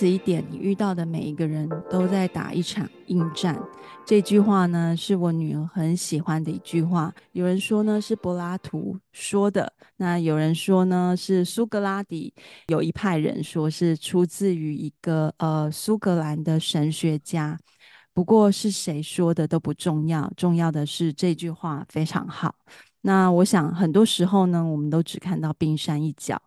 [0.00, 3.62] 此一点，你遇到的每一个人都在打一场硬战。
[4.06, 7.14] 这句话呢，是我女儿很喜欢的一句话。
[7.32, 12.32] 有人说呢是柏拉图说的，那有人说呢是苏格拉底，
[12.68, 17.58] 有一派人说是出自于一个呃苏格兰的神学家。
[18.14, 22.54] 不过是谁说的都不重要，重要的是这句话非常好。
[23.02, 26.40] 那我想很多时候呢，我们都只看到冰山一角。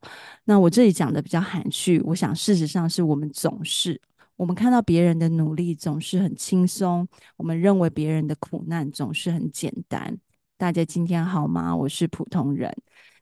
[0.46, 4.00] 那我这里讲的比较含蓄，我想事实上是我们总是，
[4.36, 7.08] 我们看到别人的努力总是很轻松，
[7.38, 10.18] 我们认为别人的苦难总是很简单。
[10.58, 11.76] 大家今天好吗？
[11.76, 12.72] 我是普通人。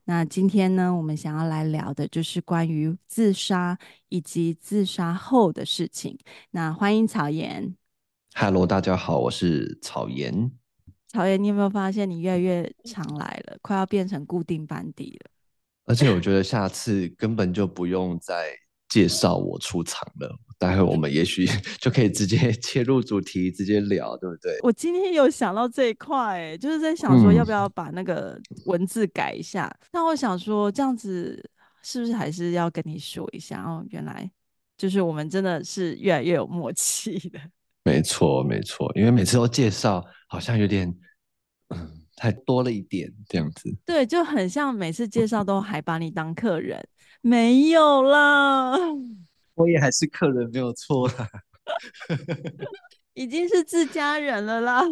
[0.04, 3.78] 那今天呢，我们想要来聊的就是关于自杀
[4.10, 6.18] 以及自杀后的事情。
[6.50, 7.76] 那欢迎草岩。
[8.34, 10.52] Hello，大家好，我是草岩。
[11.12, 15.32] 草颜，你有没有发现你越来越常来了，快要变成固定班底了？
[15.86, 18.56] 而且我觉得下次根本就不用再
[18.88, 21.46] 介绍我出场了，待会我们也许
[21.82, 24.58] 就可以直接 切入主题，直接聊，对不对？
[24.62, 29.68] 我今天有想到这一块，哎，就是在想说要不要把那个文字改一下。
[29.82, 31.44] 嗯、但我想说，这样子
[31.84, 33.62] 是不是还是要跟你说一下？
[33.64, 34.32] 哦，原来
[34.78, 37.40] 就是我们真的是越来越有默契的。
[37.84, 40.88] 没错，没错，因为每次都介绍，好像有点，
[41.70, 43.76] 嗯，太多了一点这样子。
[43.84, 46.80] 对，就很像每次介绍都还把你当客人，
[47.22, 48.72] 没有啦，
[49.56, 51.28] 我也还是客人，没有错啦，
[53.16, 54.84] 已经是自家人了啦。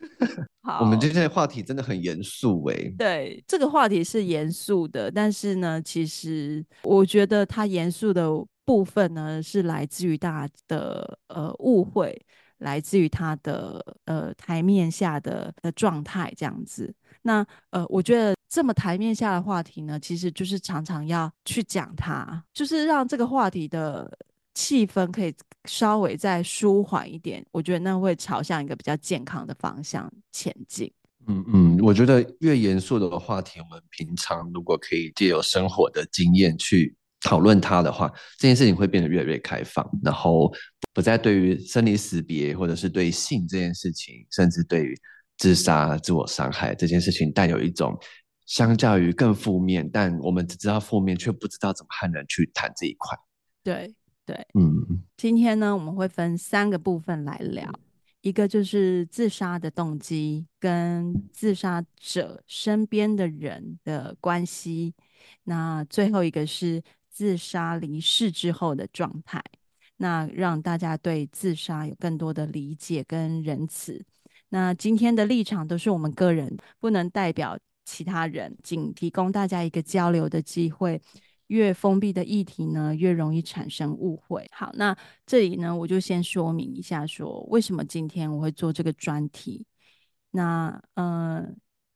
[0.62, 2.94] 好，我们今天的话题真的很严肃诶。
[2.98, 8.28] 对，这个话题是严肃的，但是呢，其实我觉得它严肃的。
[8.68, 12.20] 部分呢是来自于大家的呃误会，
[12.58, 16.94] 来自于他的呃台面下的的状态这样子。
[17.22, 24.18] 那呃，我觉得这么台面下的话题呢，其实就是常常要去讲它，就是让这个话题的
[24.52, 25.34] 气氛可以
[25.64, 27.42] 稍微再舒缓一点。
[27.50, 30.92] 我觉得那会朝向一个比较健康的方向前进。
[31.26, 36.94] 嗯嗯，我觉得越严肃的话题，我们平常如果可以借由生活的经验去。
[37.22, 38.08] 讨论它的话，
[38.38, 40.52] 这件事情会变得越来越开放，然后
[40.94, 44.96] 不再对于生离死别，或者是对性这件事情，甚至对于
[45.36, 47.98] 自杀、自我伤害这件事情，带有一种
[48.46, 53.18] 相较于更负面，但我们只知道负面，却不知道怎么和人去谈这一块。
[53.64, 53.92] 对
[54.24, 57.68] 对，嗯，今天呢，我们会分三个部分来聊，
[58.20, 64.94] 一个就是自杀的动机跟自杀者身边的人的关系，
[65.42, 66.80] 那最后一个是。
[67.18, 69.42] 自杀离世之后的状态，
[69.96, 74.00] 那让大家对自杀有更多的理解跟仁慈。
[74.50, 81.02] 那今天的立场都是我们个人，不能代表其他人，仅提供大家一个交流的机会。
[81.48, 84.46] 越封闭的议题呢，越容易产生误会。
[84.52, 84.96] 好，那
[85.26, 89.66] 这里呢，我就先说明一下，说为什么今天我会做这个专题。
[90.30, 91.44] 那呃，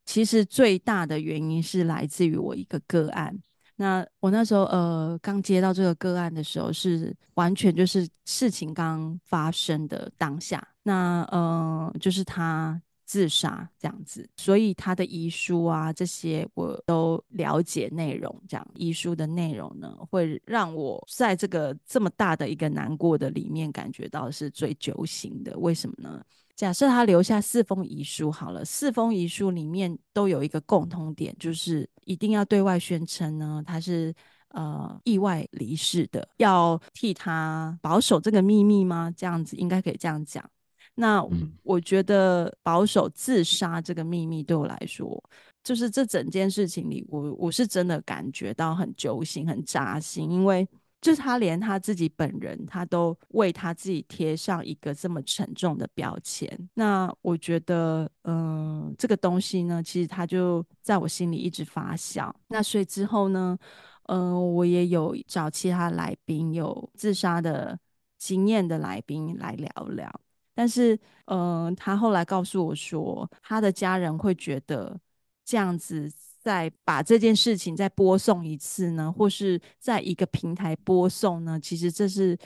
[0.04, 3.40] 其实最大的原因是来自于我一个个案。
[3.82, 26.22] 那我那时候呃刚接到这个个案的时候，是完全就是事情刚发生的当下，那呃就是他自杀这样子，所以他的遗书啊这些我都了解内容，这样遗书的内容呢会让我在这个这么大的一个难过的里面感觉到是最揪心的，为什么呢？
[26.54, 34.14] 假设他留下四封遗书好了，四封遗书里面都有一个共通点，就是一定要对外宣称呢，他是
[34.50, 39.12] 呃意外离世的，要替他保守这个秘密吗？
[39.16, 40.48] 这样子应该可以这样讲。
[40.94, 41.26] 那
[41.62, 45.20] 我觉得保守自杀这个秘密对我来说，
[45.64, 50.68] 就是这整件事情里，我我是真的感觉到很揪心、很扎心，因为。
[51.02, 56.48] 就是他连他自己本人，他都为他自己贴上一个这么沉重的标签。
[56.74, 62.32] 那我觉得，嗯、这个东西呢，其实他就在我心里一直发酵。
[62.46, 63.58] 那所以之后呢，
[64.04, 67.76] 嗯、我也有找其他来宾，有自杀的
[68.16, 70.08] 经验的来宾来聊聊。
[70.54, 74.96] 但是，嗯、他后来告诉我说，他的家人会觉得
[75.44, 76.08] 这样子。
[76.42, 81.60] 再把这件事情再播送一次呢，或是在一个平台播送呢？
[81.60, 82.36] 其实这是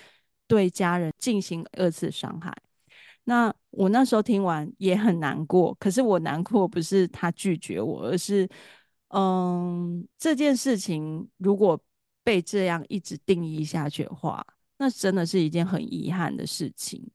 [0.46, 2.54] 对家人进行二次伤害。
[3.24, 8.48] 那我那时候听完也很难过，可是我难过不是他拒绝我，而是
[9.08, 11.80] 嗯，这件事情如果
[12.22, 14.46] 被这样一直定义下去的话，
[14.78, 17.10] 那真的是一件很遗憾的事情。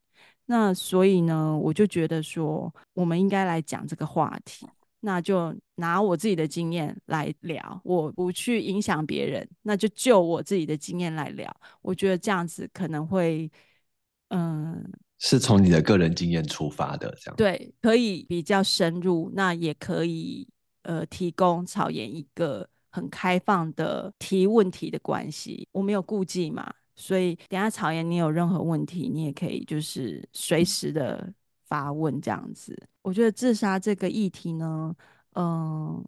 [0.47, 4.67] 那所以呢，我就觉得说，我们应该来讲这个话题。
[5.03, 11.53] 那就拿我自己的经验来聊，我不去影响别人，那就就我自己的经验来聊。
[11.81, 13.51] 我觉得这样子可能会，
[14.29, 14.87] 嗯，
[15.17, 20.47] 是从你的个人经验出发的，这样对，可以比较深入，那也可以
[20.83, 31.33] 呃提供草原一个很开放的提问题的关系，我没有顾忌嘛，所以等下草原你有任何问题，你也可以就是随时的。
[31.71, 34.93] 发问这样子，我觉得自杀这个议题呢，
[35.35, 36.03] 嗯、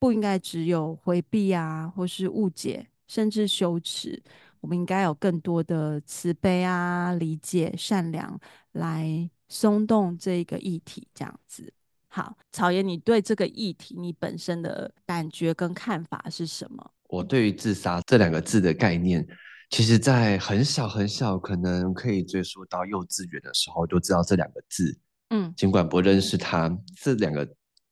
[0.00, 4.20] 不应该只有回避啊，或是误解，甚至羞耻。
[4.58, 8.36] 我们应该有更多的慈悲啊、理解、善良，
[8.72, 11.06] 来松动这个议题。
[11.14, 11.72] 这样子，
[12.08, 16.90] 好，草颜，你对这个议题，你本身的感觉跟看法是什么？
[17.04, 19.24] 我对于自杀这两个字的概念。
[19.70, 24.98] 其实，在很小很小，可能可以追溯到幼稚园的时候，就知道这两个字。
[25.28, 27.46] 嗯，尽管不认识它，这两个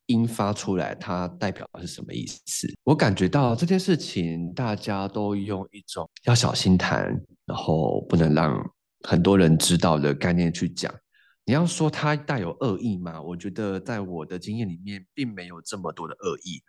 [0.06, 2.66] 音发出来，它代表的是什么意思？
[2.82, 7.08] 我感觉到这件事情，大家都用一种要小心谈，
[7.44, 8.58] 然后不能让
[9.06, 10.92] 很多人知道的概念去讲。
[11.44, 13.20] 你要说它带有恶意吗？
[13.20, 16.62] 我觉得在我的经验里面，并没有这么多的恶意。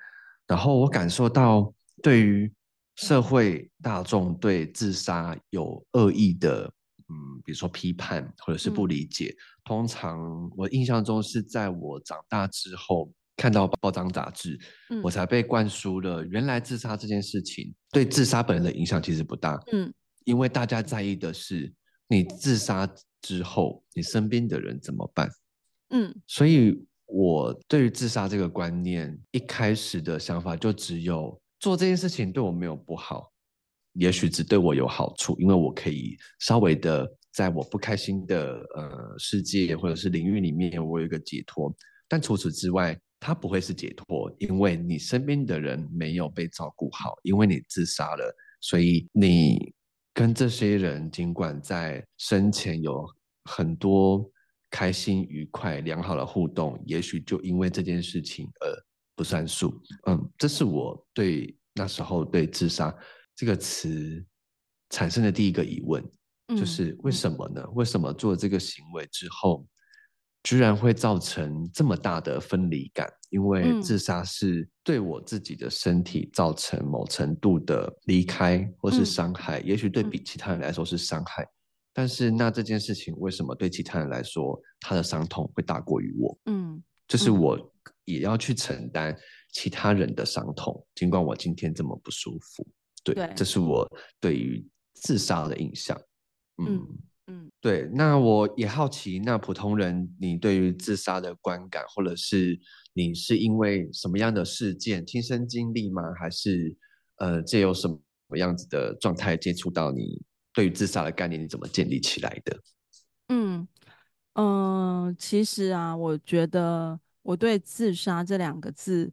[0.45, 1.74] 然后我感受到
[2.04, 2.54] 对于。
[2.98, 6.64] 社会大众对自杀有恶意的，
[7.08, 9.28] 嗯，比如说批判或者是不理解。
[9.30, 14.60] 嗯、通常我印象中是在我长大之后看到报章杂志，
[14.90, 19.62] 嗯、我才被灌输了原来自杀这件事情对自杀本人的影响其实不大。
[19.72, 19.94] 嗯，
[20.26, 21.72] 因为大家在意的是
[22.08, 22.90] 你自杀
[23.22, 25.30] 之后你身边的人怎么办。
[25.92, 31.40] 嗯，所以我对于自杀这个观念一开始的想法就只有。
[31.59, 33.31] 做这件事情对我没有不好，
[33.94, 41.74] 也许只对我有好处，因为我可以稍微的在我不开心的呃世界或者是领域里面，我有一个解脱。
[42.07, 49.74] 但除此之外，它不会是解脱，因为你身边的人没有被照顾好，因为你自杀了，所以你
[50.13, 53.04] 跟这些人尽管在生前有
[53.45, 54.30] 很多
[54.69, 58.87] 开心、愉快、良好的互动，也许就因为这件事情而。
[59.18, 62.96] 不算数，嗯，这是我对那时候对自杀
[63.36, 64.24] 这个词
[64.92, 66.08] 产生的第一个疑问，
[66.50, 67.68] 嗯、就是为什么呢？
[67.74, 69.66] 为什么做这个行为之后，
[70.44, 73.12] 居然会造成这么大的分离感？
[73.31, 81.50] 因为自杀是对我自己的身体造成某程度的离开或是伤害，嗯、也许对比其他人来说是伤害，嗯、
[81.92, 86.38] 但是那这件事情为什么对其他人来说他的伤痛会大过于我？
[86.46, 87.74] 嗯，这是我。
[88.07, 89.15] 也要去承担
[89.51, 92.65] 其他人的伤痛，尽管我今天这么不舒服。
[93.04, 93.86] 对，对这是我
[94.19, 96.00] 对于自杀的印象。
[96.57, 96.88] 嗯嗯，
[97.27, 97.89] 嗯对。
[97.94, 102.57] 那我也好奇，那普通人，你对于自杀的观感，或者是
[102.94, 106.01] 你是因为什么样的事件亲身经历吗？
[106.18, 106.74] 还是
[107.18, 110.21] 呃，借由什么样子的状态接触到你
[110.54, 112.57] 对于自杀的概念，你怎么建立起来的？
[113.27, 113.68] 嗯
[114.36, 114.45] 嗯、
[115.06, 116.97] 呃，其实啊，我觉得。
[117.28, 119.12] 我对自杀这两个字，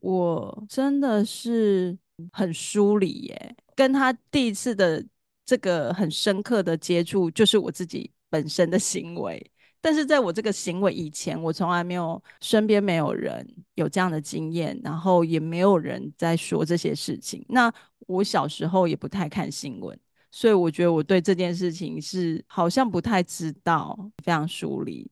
[0.00, 1.96] 我真的是
[2.32, 3.56] 很疏离耶。
[3.74, 5.02] 跟他第一次的
[5.46, 9.50] 这个很深刻的接触，就是我自己本身的行为。
[9.80, 17.42] 但是在我这个行为以前，我从来没有身边没有人有这样的经验，然后也没有人在说这些事情。
[17.48, 19.98] 那我小时候也不太看新闻，
[20.30, 25.10] 所以我觉得我对这件事情是好像不太知道，非常疏离。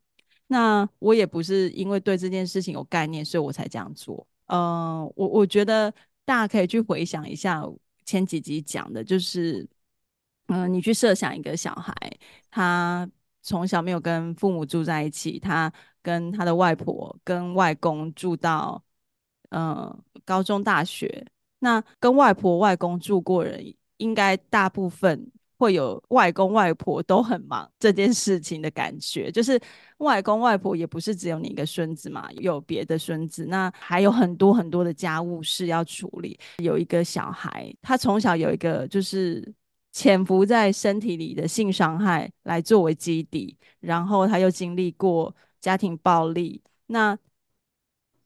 [0.51, 4.27] 那我也不是因为对这件事情有概念，所以我才这样做。
[4.47, 5.93] 嗯、呃，我我觉得
[6.25, 7.63] 大家可以去回想一下
[8.07, 9.69] 前几集讲的，就是，
[10.47, 11.95] 嗯、你去设想一个小孩，
[12.51, 13.09] 他
[13.43, 15.71] 从小没有跟父母住在一起，他
[16.03, 18.83] 跟他的外婆跟外公住到，
[19.51, 21.27] 嗯、呃，高中大学。
[21.59, 25.31] 那跟外婆外公住过人，应该大部分。
[25.59, 29.61] 会有外公外婆都很忙这件事情的感觉，就是
[29.99, 36.39] 外公外婆也不是只有你一个孙子嘛，有别的孙子，那还有很多很多的家务事要处理。
[36.59, 39.53] 有一个小孩，他从小有一个就是
[39.91, 47.19] 潜伏在身体里的性伤害来作为基底，然后他又经历过家庭暴力，那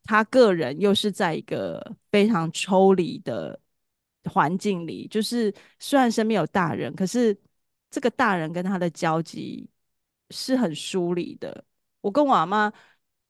[0.05, 3.59] 他个人又是在一个非常抽离的。
[4.31, 7.37] 环境里，就是虽然身边有大人，可是
[7.91, 9.69] 这个大人跟他的交集
[10.31, 11.65] 是很疏离的。
[12.01, 12.73] 我跟我阿妈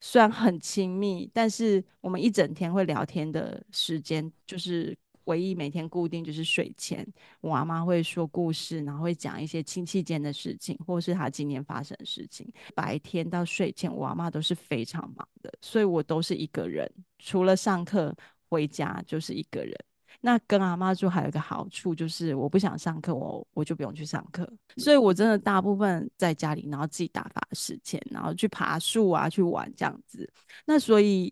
[0.00, 7.06] 虽然很亲密，但是我们一整天会聊天的时间就是唯一每天固定就是睡前，
[7.40, 12.50] 我阿妈会说故事，然后会讲一些亲戚间的事情，或是她今年发生的事情。
[12.75, 18.14] 白天到睡前，我阿妈都是非常忙的，所以我都是一个人，除了上课
[18.49, 19.76] 回家就是一个人。
[20.23, 30.26] 那跟阿妈住还有一个好处，就是我不想上课，我我就不用去上课，所以我真的大部分在家里，然后自己打发时间，然后去爬树啊，去玩这样子。
[30.64, 31.31] 那所以。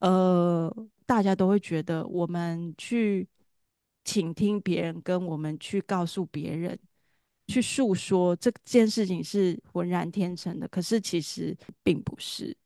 [0.00, 0.72] 呃，
[1.04, 3.26] 大家都会觉得我们去
[4.04, 6.78] 倾听别人，跟我们去告诉别人，
[7.48, 10.68] 去诉说这件事情是浑然天成的。
[10.68, 11.52] 可是其实
[11.82, 12.56] 并不是。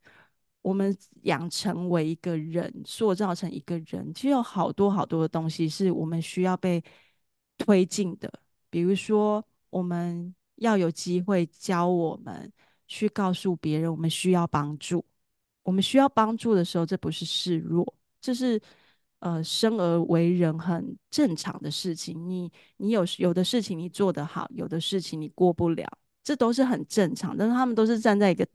[0.63, 6.83] 我们养成为一个人，塑造成一个人，其实有好多好多的东西是我们需要被
[7.59, 8.33] 推进的。
[8.71, 12.51] 比如说，我们要有机会教我们
[12.87, 15.05] 去告诉别人，我们需要帮助。
[15.65, 18.61] 我们需要帮助的时候，这不是示弱，这是
[19.21, 22.29] 呃生而为人很正常的事情。
[22.29, 25.87] 你你有有的事情你做得好，有的事情你过不了，
[26.23, 27.37] 这都是很正常。
[27.37, 28.47] 但是他们都是站在一个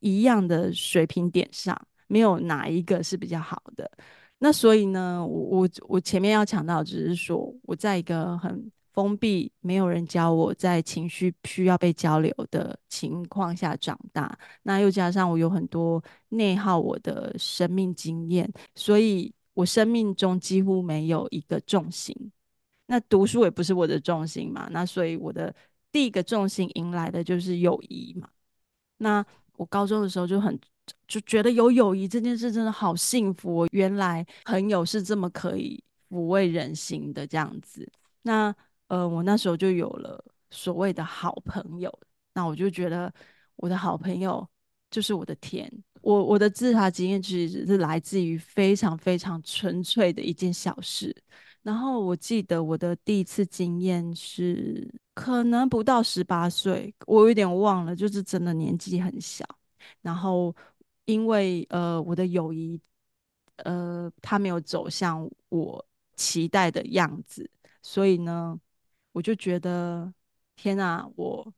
[0.00, 3.90] 一样的水平点上，没有哪一个是比较好的。
[4.38, 8.70] 那所以呢，我我我前面要强调，只是说我在一个很。
[8.92, 14.36] 封闭，没有人教我在情绪需要被交流的情况下长大。
[14.64, 22.14] 那又加上我有很多内耗我的生命经验，所以我生命中几乎没有一个重心。
[22.86, 24.68] 那读书也不是我的重心嘛。
[24.72, 25.54] 那所以我的
[25.92, 28.28] 第一个重心迎来的就是友谊嘛。
[28.98, 29.24] 那
[29.56, 30.58] 我高中的时候就很
[31.06, 33.66] 就觉得有友谊这件事真的好幸福。
[33.72, 37.90] 原来朋友是这么可以抚慰人心的这样子。
[38.22, 38.54] 那
[38.88, 41.92] 呃，我那时候就有了所谓的好朋友，
[42.34, 43.12] 那我就觉得
[43.56, 44.46] 我的好朋友
[44.90, 45.70] 就是我的天。
[46.02, 51.14] 我我的自杀经验其实是来自于非常非常纯粹的一件小事。
[51.62, 59.44] 然后我记得我的第一次经验是可能不到十八岁，我有点忘了，就是真的年纪很小。
[60.02, 60.54] 然后
[61.04, 62.80] 因为呃我的友谊，
[63.56, 65.84] 呃他没有走向我
[66.16, 67.50] 期待的样子，
[67.82, 68.58] 所以呢。
[69.12, 70.14] 我就觉得，
[70.54, 71.52] 天哪，我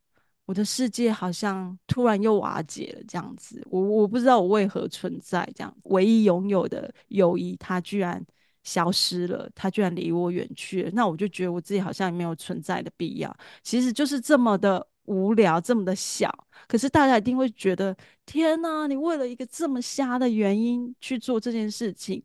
[0.47, 3.62] 我的世界好像突然又瓦解了，这样子。
[3.71, 8.25] 我我不知道我为何存在，这样唯一拥有的友谊，它居然
[8.62, 10.90] 消失了，它居然离我远去了。
[10.92, 13.37] 那我就觉得我自己好像也没有存在的必要。
[13.62, 16.33] 其实就是这么的无聊，这么的小。
[16.69, 22.23] 可是大家一定会觉得，天哪，你为了一个这么瞎的原因去做这件事情。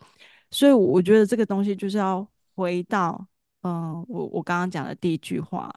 [0.51, 3.27] 所以我觉得这个东西就是要回到。
[3.63, 5.73] 嗯，我我刚刚讲的第一句话，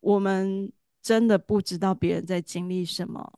[0.00, 0.70] 我们
[1.00, 3.32] 真的不知道别人在经历什么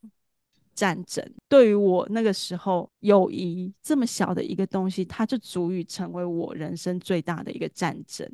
[0.76, 1.24] 战争。
[1.48, 8.30] 对于我那个时候，友谊这么小的一个东西，它就足以成为我人生最大的一个战争，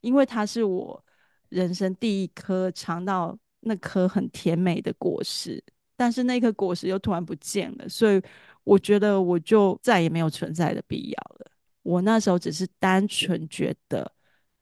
[0.00, 1.04] 因为它是我
[1.50, 5.62] 人生第一颗尝到那颗很甜美的果实，
[5.94, 8.20] 但是那颗果实又突然不见了，所以
[8.64, 11.50] 我觉得我就再也没有存在的必要了。
[11.82, 14.10] 我那时候只是单纯觉得。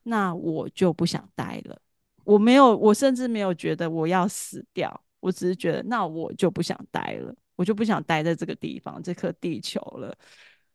[0.04, 1.78] 那我就不想待了，
[2.24, 10.16] 我没有，我甚至没有觉得我要死掉，我只是觉得那我就不想待了，我就不想待在这个地方，这颗地球了。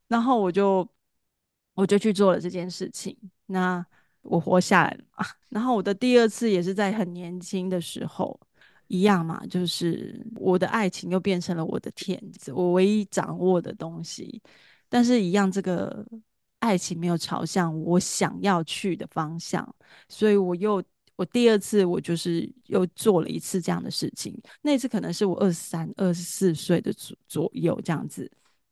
[0.07, 0.87] 然后我就
[1.73, 3.85] 我就去做了这件事情，那
[4.21, 5.25] 我活下来了嘛。
[5.49, 8.39] 然后我的第二次也是在很年轻的时候，
[8.87, 12.21] 一样嘛，就是我的爱情又变成了我的天，
[12.53, 14.41] 我唯一掌握的东西，
[14.89, 16.05] 但是一样这个。
[16.59, 19.75] 爱情没有朝向我想要去的方向，
[20.09, 20.81] 所以我又
[21.15, 24.37] 我第二次我就是又做了一次这样的事情。
[24.61, 28.29] 那次可能是我二十三、二十四岁的左左右这样子。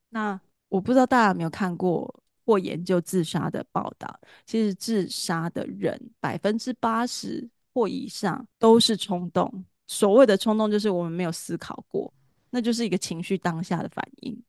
[0.09, 4.19] 那我不知道大家有没有看过或研究自杀的报道？
[4.45, 9.65] 其实自杀的人百分之八十或以上都是冲动。
[9.87, 12.11] 所谓的冲动就是我们没有思考过，
[12.49, 14.41] 那就是一个情绪当下的反应。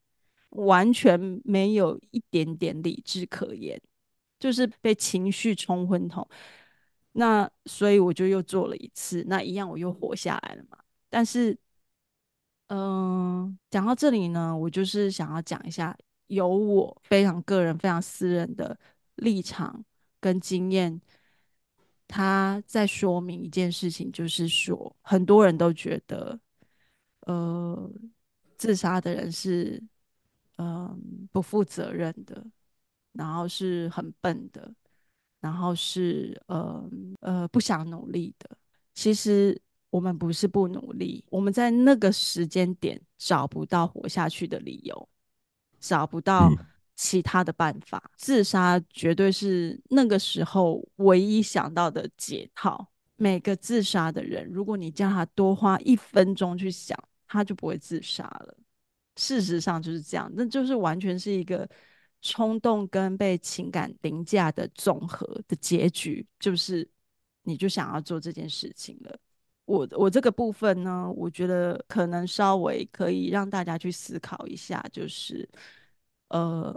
[0.50, 3.80] 完全没有一点点理智可言，
[4.38, 6.26] 就是被情绪冲昏头。
[7.14, 10.78] 那所以我就又做了一次，那一样我又活下来了嘛。
[11.08, 11.56] 但是，
[12.68, 15.96] 嗯、讲到这里呢，我就是想要讲一下，
[16.28, 18.78] 由我非常个人、非常私人的
[19.16, 19.84] 立场
[20.20, 21.00] 跟经验，
[22.06, 26.38] 他在说明一件事情，就是说，很多人都觉得，
[27.26, 27.90] 呃，
[28.58, 29.82] 自杀的人是。
[30.56, 32.46] 嗯，不负责任的，
[33.10, 34.72] 然后是很笨的，
[35.44, 38.48] 然后是呃呃不想努力的。
[38.94, 39.60] 其实
[39.90, 45.08] 我们不是不努力，我们在那个时间点找不到活下去的理由，
[45.78, 46.50] 找不到
[46.96, 48.10] 其他的办法。
[48.16, 52.88] 自杀绝对是那个时候唯一想到的解套。
[53.16, 56.98] 每个自杀的人，如果你叫他多花一分钟去想，
[57.28, 58.56] 他就不会自杀了。
[59.16, 61.68] 事实上就是这样，那就是完全是一个
[62.26, 66.88] 冲动跟被情感凌驾的总和的结局，就是
[67.42, 69.14] 你就想要做这件事情了。
[69.66, 75.46] 我我这个部分呢，我觉得可能稍微可以让大家去思考一下，就是
[76.28, 76.74] 呃，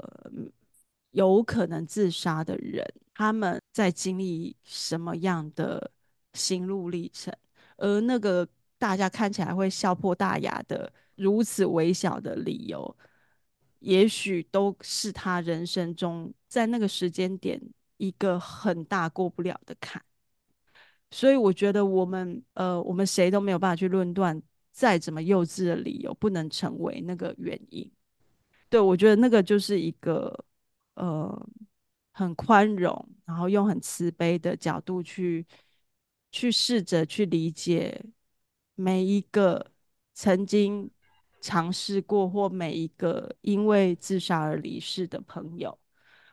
[1.11, 5.89] 有可能自杀的人，他们在经历什么样的
[6.33, 7.33] 心路历程，
[7.77, 8.45] 而那个
[8.77, 10.91] 大家看起来会笑破大牙的。
[11.15, 12.95] 如此微小的理由，
[13.79, 17.61] 也许都是他人生中在那个时间点
[17.97, 20.03] 一个很大过不了的坎。
[21.11, 24.41] 所以我觉得我们呃，我们谁都没有办法去论断，
[24.71, 27.89] 再怎么幼稚的理由不能成为那个原因。
[28.69, 30.45] 对，我觉得那个就是一个
[30.95, 31.49] 呃
[32.11, 35.45] 很宽容，然后用很慈悲的角度去
[36.31, 38.03] 去试着去理解
[38.75, 39.71] 每一个
[40.13, 40.89] 曾经。
[41.47, 45.79] 尝试过或每一个因为自杀而离世的朋友，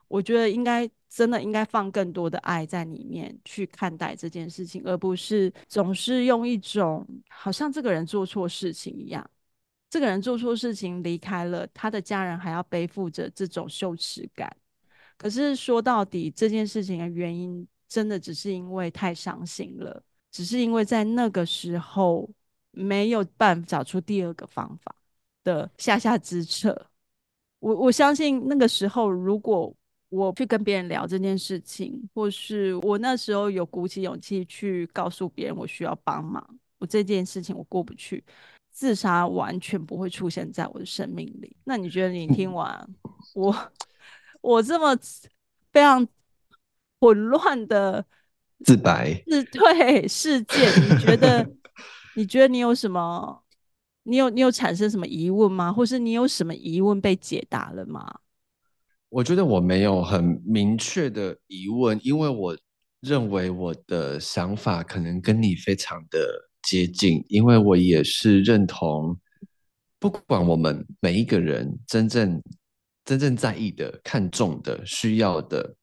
[0.09, 9.25] 我觉得应该真的应该放更多的爱在里面去看待这件事情，而不是总是用一种好像这个人做错事情一样，
[9.89, 14.51] 这个人做错事情离开了，他的家人还要背负着这种羞耻感。
[15.17, 20.03] 可是说到底，这件事情的原因真的只是因为太伤心了，
[20.33, 22.29] 只是因为在那个时候
[22.73, 24.97] 没有办法找出第二个方法。
[25.45, 26.87] 的下下之策，
[27.61, 29.73] 我我相信那个时候，如果
[30.09, 36.43] 我去跟别人聊这件事情，或是我那时候有鼓起勇气去告诉别人我需要帮忙，
[36.79, 38.25] 我这件事情我过不去，
[38.73, 41.57] 自杀完全不会出现在我的生命里。
[41.65, 42.89] 那你觉得你听完
[43.35, 43.73] 我
[44.41, 44.99] 我这么
[45.73, 46.07] 非常
[47.01, 48.05] 混乱的
[48.65, 51.47] 自白，是对事件，你觉得
[52.15, 53.44] 你觉得你有什么？
[54.05, 55.73] 你有你有产生什么疑问吗？
[55.73, 58.21] 或是你有什么疑问被解答了吗？
[59.09, 62.57] 我觉得我没有很明确的疑问，因为我
[63.01, 69.17] 认为我的想法可能跟你非常的接近，因为我也是认同，
[69.99, 72.43] 不管我们每一个人真正
[73.05, 75.77] 真正在意的、看重的、需要的，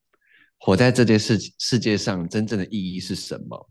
[0.59, 3.69] 活在这件世世界上真正的意义是什么，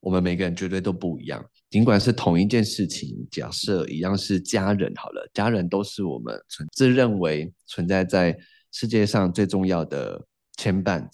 [0.00, 1.44] 我们每个人绝对都不一样。
[1.70, 6.34] 尽管是同一件事情，假设一样是家人好了，家人都是我们
[6.72, 8.34] 自认为存在在
[8.72, 10.18] 世界上最重要的
[10.56, 11.06] 牵绊，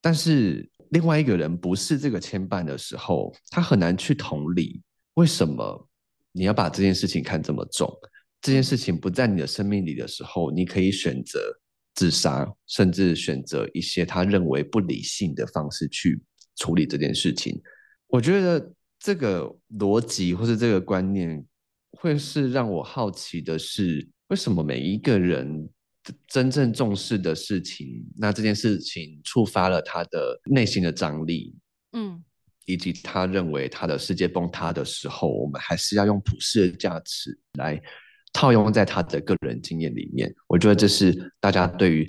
[0.00, 4.80] 但是另外一个人不是这个牵绊的时候，他很难去同理
[5.14, 5.86] 为什么
[6.32, 7.94] 你要把这件事情看这么重。
[8.40, 11.38] 这件事情不在你的生命里的时候，你可以选择
[11.94, 16.18] 自杀，甚至选择一些他认为不理性的方式去
[16.56, 17.60] 处理这件事情。
[18.06, 18.72] 我觉得。
[19.00, 21.42] 这个逻辑或是这个观念，
[21.92, 25.66] 会是让我好奇的是，为什么每一个人
[26.28, 31.56] 真正重视的事情，那这件事情触发了他的内心的张力，
[31.92, 32.22] 嗯，
[32.66, 37.80] 以及他认为他的世界崩塌的时候，我们还是要用普世的价值来
[38.34, 40.30] 套用在他的个人经验里面。
[40.46, 42.06] 我觉得这是大家对于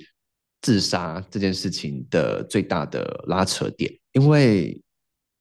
[0.60, 4.78] 自杀这件事情的最大的拉扯点，因为。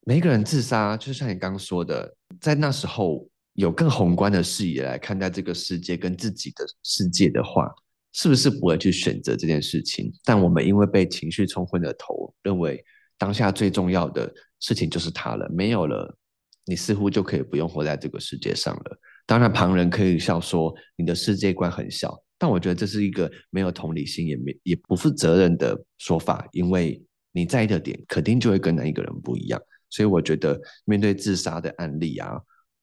[0.03, 7.71] 每一个人自杀，就像你刚刚说的，在那时候有更宏观的视野来看待这个世界跟自己的世界的话，
[8.11, 10.11] 是不是不会去选择这件事情？
[10.23, 12.83] 但我们因为被情绪冲昏了头，认为
[13.19, 16.17] 当下最重要的事情就是他了，没有了，
[16.65, 18.99] 你似乎就可以不用活在这个世界上了。
[19.27, 26.99] 当然，旁人可以笑说你的世界观很小，但我觉得这是一个没有同理心也没也不负责任的说法，因为
[27.31, 29.61] 你在意的点肯定就会跟那一个人不一样。
[29.91, 32.39] 所以我觉得，面对自杀的案例啊，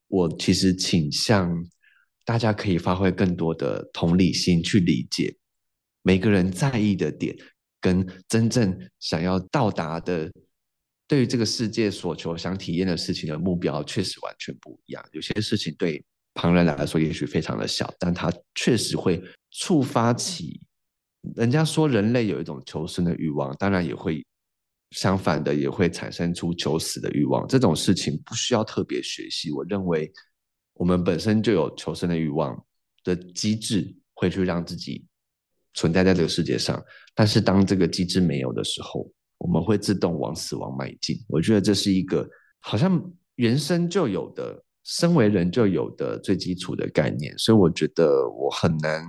[0.09, 1.53] 我其实倾向
[2.25, 5.35] 大家可以发挥更多的同理心，去理解
[6.03, 7.35] 每个人在意的点，
[7.81, 10.31] 跟真正想要到达的，
[11.07, 15.03] 对于这个世界所求、想体验的事情的目标，确实完全不一样。
[15.13, 20.61] 有些事情对旁人来说也许非常的小，但它确实会触发起
[21.35, 24.23] 人家说人类有一种求生的欲望，当然也会。
[24.91, 27.47] 相反的，也会产生出求死的欲望。
[27.47, 29.53] 这种事情不需要特别学习。
[29.53, 30.11] 我认为，
[30.73, 32.59] 我们本身就有求生的欲望
[33.05, 35.05] 的机制，会去让自己
[35.75, 36.83] 存在在这个世界上。
[37.15, 41.17] 但是，当这个机制没有的时候，我们会自动往死亡迈进。
[41.29, 42.27] 我觉得这是一个
[42.61, 47.37] 好像原生就有的、身为人就有的最基础的概念。
[47.37, 49.05] 所以，我觉得我很难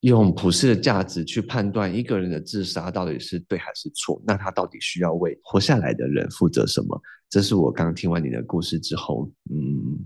[0.00, 7.00] 用普世的价值去判断一个人的自杀到底是对还是错，那他到底需要为活下来的人负责什么？
[7.28, 9.98] 这是我刚听完你的故事之后，嗯，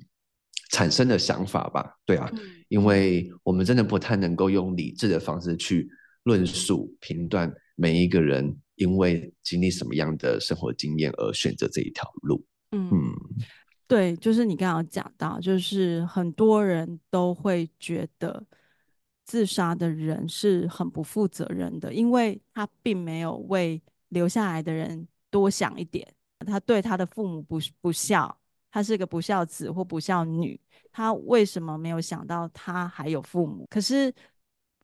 [0.70, 1.94] 产生的想法吧。
[2.06, 2.30] 对啊，
[2.68, 5.86] 因为我们真的不太能够用理智的方式去
[6.22, 12.42] 论述、评断每一个人因为经历什么样的生活经验而选择这一条路。
[12.70, 13.12] 嗯，嗯
[13.86, 18.42] 对，就是你刚刚讲到，就是很多人都会觉得。
[19.24, 26.06] 自杀的人是很不负责任的，因为他并没有为留下来的人多想一点。
[26.46, 28.36] 他对他的父母不不孝，
[28.70, 30.60] 他是个不孝子或不孝女。
[30.90, 33.66] 他为什么没有想到他还有父母？
[33.70, 34.12] 可是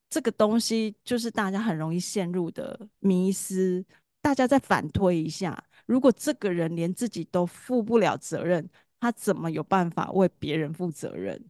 [0.09, 3.85] 这个东西就是大家很容易陷入的迷思。
[4.20, 8.68] 大家再反推一下，如果这个人连自己都负不了责任，
[9.01, 11.40] 他怎么有办法为别人负责任？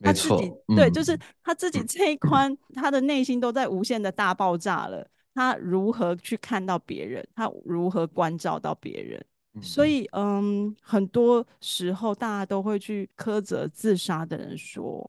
[0.00, 5.06] 他自己、嗯、对，就是他自己这一关，嗯、他的内心都在无限的大爆炸了。
[5.34, 7.26] 他如何去看到别人？
[7.34, 9.24] 他如何关照到别人？
[9.54, 15.08] 嗯、所以，嗯，很多时候大家都会去苛责自杀的人，说：“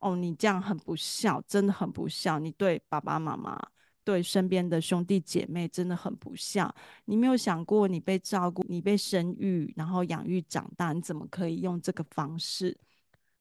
[0.00, 2.38] 哦，你这样很不孝，真的很不孝。
[2.38, 3.60] 你对爸爸妈妈、
[4.04, 6.74] 对身边的兄弟姐妹真的很不孝。
[7.04, 12.76] 你没有想过，你被照顾，你被生育，然后养育长大，你怎么可以用这个方式？”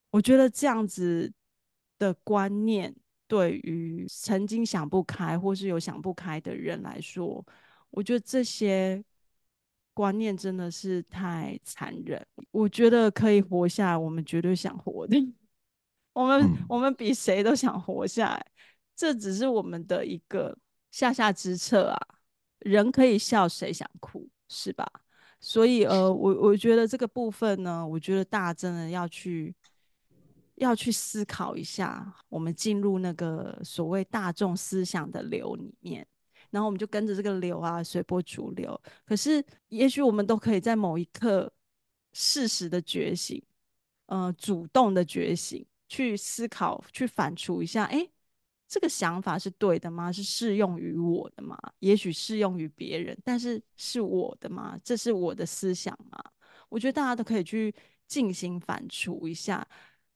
[0.09, 1.31] 我觉得这样子
[1.99, 2.95] 的观念，
[3.27, 7.45] 对于曾经想不开或是有想不开的人来说，
[7.89, 9.03] 我觉得这些
[9.93, 12.25] 观念真的是太残忍。
[12.51, 15.17] 我觉得可以活下来，我们绝对想活的。
[16.13, 18.45] 我们、嗯、我们比谁都想活下来，
[18.95, 20.57] 这只是我们的一个
[20.89, 21.99] 下下之策啊。
[22.59, 24.89] 人可以笑，谁想哭，是吧？
[25.39, 29.53] 所以呃，我我觉得这个部分呢，我觉得大家真的要去。
[30.57, 36.05] 要去思考一下，我们进入那个所谓大众思想的流里面，
[36.49, 38.79] 然后我们就跟着这个流啊，随波逐流。
[39.05, 41.51] 可是，也许我们都可以在某一刻
[42.13, 43.41] 适时的觉醒，
[44.07, 48.09] 呃，主动的觉醒，去思考，去反刍一下，哎，
[48.67, 50.11] 这个想法是对的吗？
[50.11, 51.55] 是适用于我的吗？
[51.79, 54.75] 也许适用于别人，但是是我的吗？
[54.83, 56.17] 这是我的思想吗？
[56.67, 57.73] 我觉得大家都可以去
[58.07, 59.65] 进行反刍一下。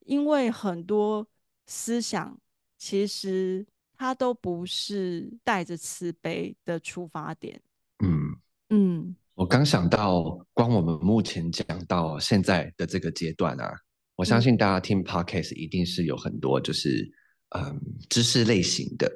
[0.06, 1.28] 因为很多
[1.68, 2.40] 思想，
[2.78, 7.62] 其实它都不是带着慈悲的出发点。
[8.04, 8.36] 嗯
[8.70, 13.74] 嗯，我刚想到，光我们目前讲到现在的这个阶段啊，
[14.16, 17.10] 我相信大家听 Podcast 一定是有很多就是
[17.50, 19.10] 嗯知识类型的。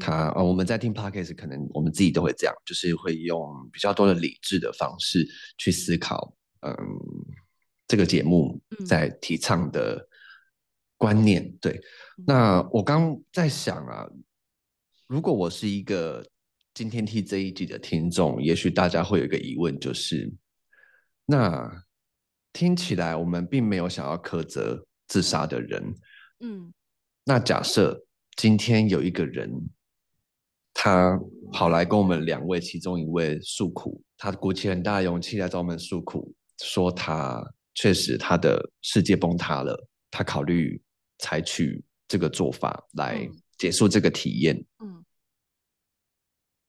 [0.00, 6.34] 他、嗯、呃，我们在听 Podcast，可能我们自己都会这样，就是会用比较多的理智的方式去思考。
[6.60, 6.74] 嗯，
[7.86, 10.08] 这个节目在提倡的。
[11.00, 11.80] 观念对，
[12.26, 14.06] 那我刚在想啊，
[15.06, 16.22] 如果我是一个
[16.74, 20.30] 今天听这一集的听众，也许大家会有一个疑问，就是
[21.24, 21.86] 那
[22.52, 25.82] 听起来我们并没有想要苛责自杀的人，
[26.40, 26.70] 嗯，
[27.24, 28.04] 那假设
[28.36, 29.50] 今天有一个人，
[30.74, 31.18] 他
[31.50, 37.42] 跑来跟我们两位其中一位诉苦，他鼓起很大的勇气来找我们诉苦，说他
[37.74, 40.78] 确实他的世界崩塌了，他考虑。
[41.20, 44.56] 采取这个做法来结束这个体验。
[44.82, 45.04] 嗯，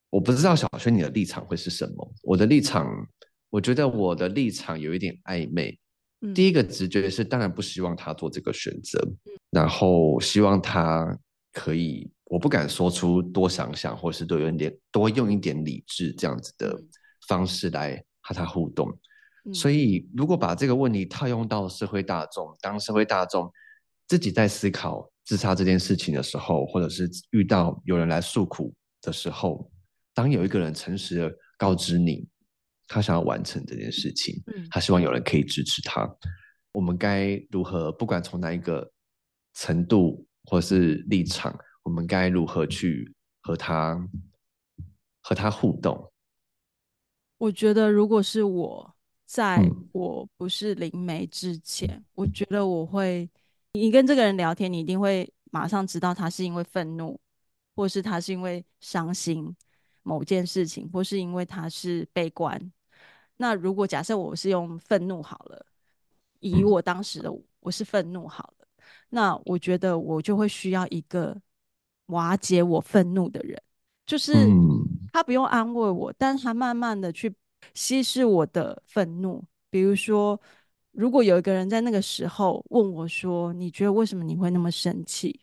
[0.10, 2.14] 我不知道小轩你的立场会是什么？
[2.22, 3.08] 我的立场，
[3.50, 5.80] 我觉得我的立场有一点暧昧。
[6.20, 9.00] 嗯，第一个直觉是，当然不希望他做这个选择，
[9.50, 11.18] 然后希望他
[11.54, 16.80] 可以，我不敢说出多想想，或是多用点多用一点理智这样子的
[17.28, 18.96] 方式来和他互动。
[19.54, 23.52] 所以，如果把这个问题套用到社会大众，当社会大众。
[24.12, 29.71] 自己在思考自杀这件事情的时候，或者是遇到有人来诉苦的时候，
[30.13, 32.28] 当有一个人诚实的告知你，
[32.89, 34.36] 他想要完成这件事情，
[34.69, 36.13] 他希望有人可以支持他，
[36.74, 37.89] 我们该如何？
[37.89, 38.91] 不管从哪一个
[39.54, 43.97] 程度或是立场，我们该如何去和他
[45.21, 46.12] 和他互动？
[47.38, 48.93] 我觉得，如果是我
[49.26, 53.30] 在我不是灵媒之前，我觉得我会。
[53.73, 57.17] 你跟这个人聊天，你一定会马上知道他是因为愤怒，
[57.73, 59.55] 或是他是因为伤心
[60.03, 62.71] 某件事情，或是因为他是悲观。
[63.38, 65.65] 那如果假设我是用愤怒好了，
[66.41, 67.31] 以我当时的
[67.62, 68.67] 我是愤怒好了，
[69.10, 71.41] 那我觉得我就会需要一个
[72.07, 73.62] 瓦解我愤怒的人，
[74.05, 74.34] 就是
[75.13, 77.34] 他不用安慰我，但他慢慢的去
[77.73, 80.38] 稀释我的愤怒，比如说。
[80.91, 85.39] 如果有一个人在那个时候问我说：“你觉得为什么你会那么生气？”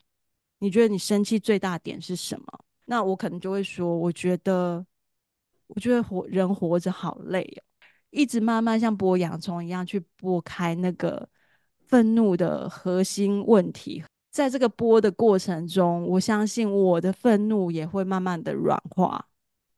[0.60, 2.46] 你觉得你生气最大点是什么？
[2.86, 4.84] 那我可能就会说，我觉得，
[5.68, 7.62] 我觉得活人活着好累哦，
[8.10, 11.28] 一直慢慢像剥洋葱一样去剥开那个
[11.86, 14.02] 愤怒的核心问题。
[14.30, 19.24] 在这个剥的过程中，我相信我的愤怒也会慢慢的软化。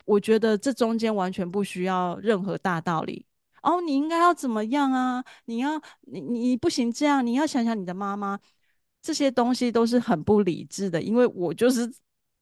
[0.06, 3.26] 我觉得这中间完全不需要任何大道理。
[3.62, 5.24] 哦，你应该要怎么样啊？
[5.46, 8.38] 你要你你不行这样，你要想想你的妈妈。
[9.02, 11.90] 这些东西都是很不理智的，因为我就是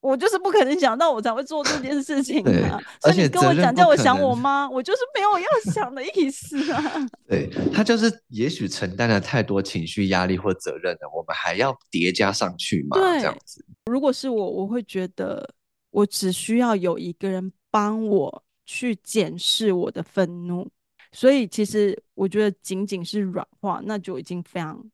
[0.01, 2.81] 我就是不可能想到我才会做这件事情啊。
[3.01, 6.83] 所以你跟我讲叫我想我妈，我就是没有要想的意思啊。
[7.29, 12.99] 对，他就是也许承担了太多情绪压力或责任了，我们还要叠加上去嘛？
[12.99, 13.65] 对，这样子。
[13.87, 15.49] 如果是我，我会觉得
[15.91, 20.69] 我只需要有一个人帮我去检视我的愤怒，
[21.13, 24.85] 所以其实我觉得仅仅是软化，那就已经非常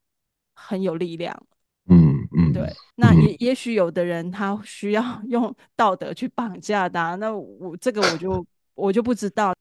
[0.55, 1.47] 很有力量。
[1.89, 9.53] 嗯嗯，对，那也、嗯、也许有的人他需要 用道德去绑架他，那我这个我就我就不知道。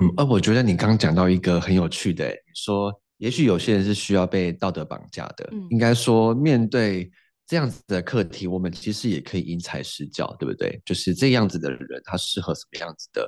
[0.00, 7.10] 嗯，呃，我觉得你刚刚讲到一个很有趣的，你说也许有些人是需要被道德绑架的，嗯、应该说面对
[7.46, 10.80] 这样子的课题，我们其实也可以因材施教，对不对？
[10.84, 13.26] 就是这样子的人，他适合什么样子的？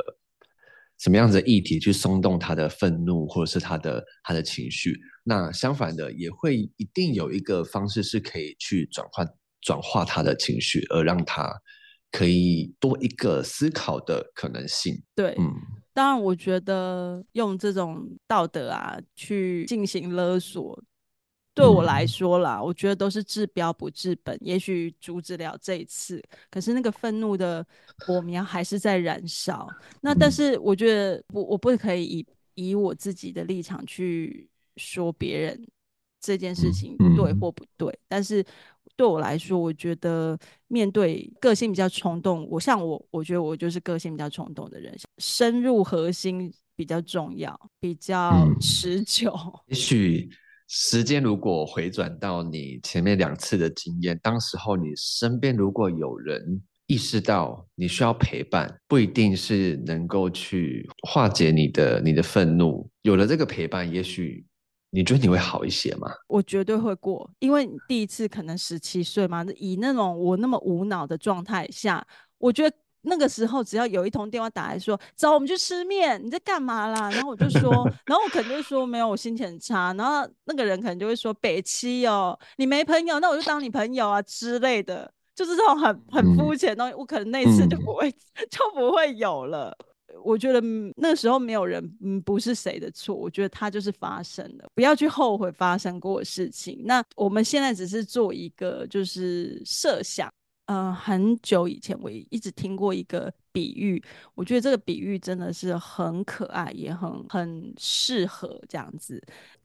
[0.99, 4.99] 什么样子的议题去松动他的愤怒，或者是他的他的情绪？
[5.25, 9.29] 那相反的，也会一定有一个方式是可以去转换
[9.61, 11.53] 转化他的情绪，而让他
[12.11, 15.03] 可以多一个思考的可能性。
[15.15, 15.53] 对，嗯，
[15.93, 20.83] 当然，我觉得用这种道德啊去进行勒索。
[21.59, 24.39] 对我来说啦，嗯、我觉得都是治标不治本。
[24.41, 27.67] 也许阻止了这一次，可是那个愤怒的
[28.07, 29.69] 火苗还是在燃烧。
[30.01, 35.67] 那但是我觉得我我不可以以以我自己的立场去说别人
[36.21, 37.89] 这件事情对或不对。
[37.91, 38.45] 嗯、但是
[38.95, 49.33] 对我来说，我觉得面对个性比较冲动，我像我，我觉得我就是个性比较冲动的人，深入核心比较重要，比较持久。
[49.33, 50.31] 嗯、 也许。
[50.71, 62.89] 时间如果回转到你前面两次的经验，当时候你身边如果有人意识到你需要陪伴，不一定是能够去化解你的你的愤怒。
[63.01, 64.45] 有了这个陪伴，也许
[64.91, 66.11] 你觉得你会好一些吗？
[66.27, 72.77] 我绝对会过，因为第一次可能十七岁嘛，以那种我那么无脑的状态下，我觉得。
[73.03, 77.11] 那个时候，只要有一通电话打来说，找我们去吃面，你在干嘛啦？
[77.11, 77.71] 然后我就说，
[78.07, 79.95] 然后我可能就说没有，我心情很差。
[79.95, 86.95] 然后那个人可能就会说北七哦，你没朋友，那我就当你朋友啊之类的，就是这种很很肤浅的东西。
[86.95, 89.77] 我可能那次就不会、嗯、 就不会有了。
[90.25, 90.61] 我觉得
[90.97, 93.15] 那时候没有人，嗯，不是谁的错。
[93.15, 96.83] 我觉得它就是发生的，不要去后悔发生过的事情。
[96.85, 100.29] 那我们现在只是做一个就是设想。
[100.69, 104.03] 呃，很久以前我一直听过一个比喻，
[104.35, 109.23] 我觉得这个比喻真的是很可爱，也很很适合这样子。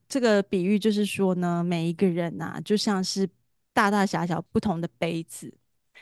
[0.08, 3.30] 这个比喻就是说呢，每一个人呐、就像是
[3.74, 5.54] 大大小小不同的杯子。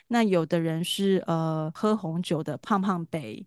[0.10, 3.44] 那有的人是呃喝红酒的胖胖杯，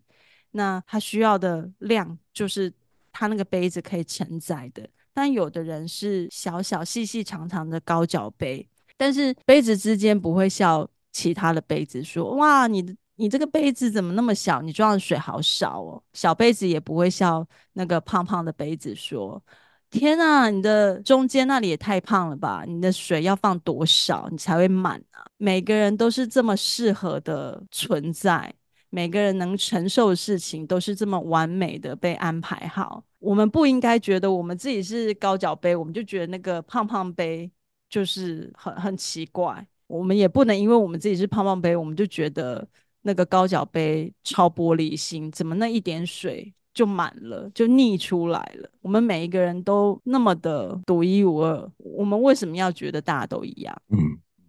[0.51, 2.69] 那他需要的量就是
[3.13, 4.85] 他那个杯子可以承载的。
[5.13, 10.85] 但有的人是小小细细长长的高脚杯，但是杯子之间不会笑。
[11.15, 14.61] 其他的杯子说：“哇，你的你这个杯子怎么那么小？
[14.61, 19.41] 你装的水好少哦。”小杯子也不会笑那个胖胖的杯子说
[19.89, 22.65] ：“天啊，你的中间那里也太胖了吧？
[22.67, 28.53] 你的水要放多少你才会满啊？”每个人都是这么适合的存在，
[28.89, 33.01] 每个人能承受的事情都是这么完美的被安排好。
[33.19, 37.49] 我们不应该觉得我们自己是高脚杯，我们就觉得那个胖胖杯
[37.89, 39.65] 就是很很奇怪。
[39.87, 42.67] 我们也不能因为我们自己是胖胖杯，我们就觉得
[43.03, 48.69] 那个高脚杯超玻璃心，怎么那一点水就满了，就溢出来了？
[48.81, 53.79] 我们每一个人都那么的独一无二，我们为什么要觉得大家都一样？
[53.89, 53.97] 嗯，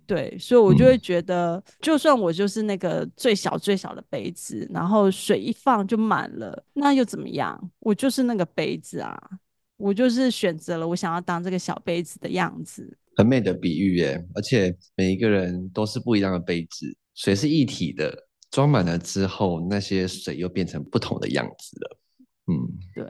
[0.07, 7.71] 对，所以我就会觉得，就算我就是那个最小最小的杯子，然后水一放就满了，那又怎么样？
[7.81, 9.17] 我就是那个杯子啊，
[9.77, 12.97] 我就是选择了我想要当这个小杯子的样子。
[13.17, 18.15] 很美的比喻耶，而且每一个人都是不一样的杯子，水是一体的，
[18.51, 21.99] 装满了之后，那些水又变成不同的样子了。
[22.47, 22.55] 嗯，
[22.95, 23.05] 对，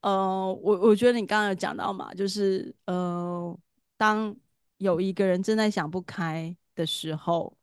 [0.00, 3.56] 呃，我我觉得你刚刚有讲到嘛，就是呃，
[3.96, 4.34] 当
[4.78, 7.56] 有一个人正在想不开的时候，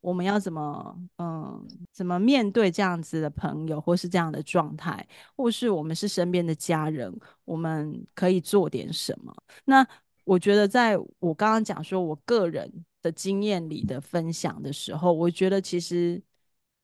[0.00, 5.04] 我们要怎么嗯、怎么面对这样子的朋友，或是这样的状态，
[5.36, 7.12] 或是我们是身边的家人，
[7.44, 9.34] 我们可以做点什么？
[9.64, 9.84] 那。
[10.30, 16.22] 我觉得在我刚刚讲说我个人的经验里的分享的时候，我觉得其实，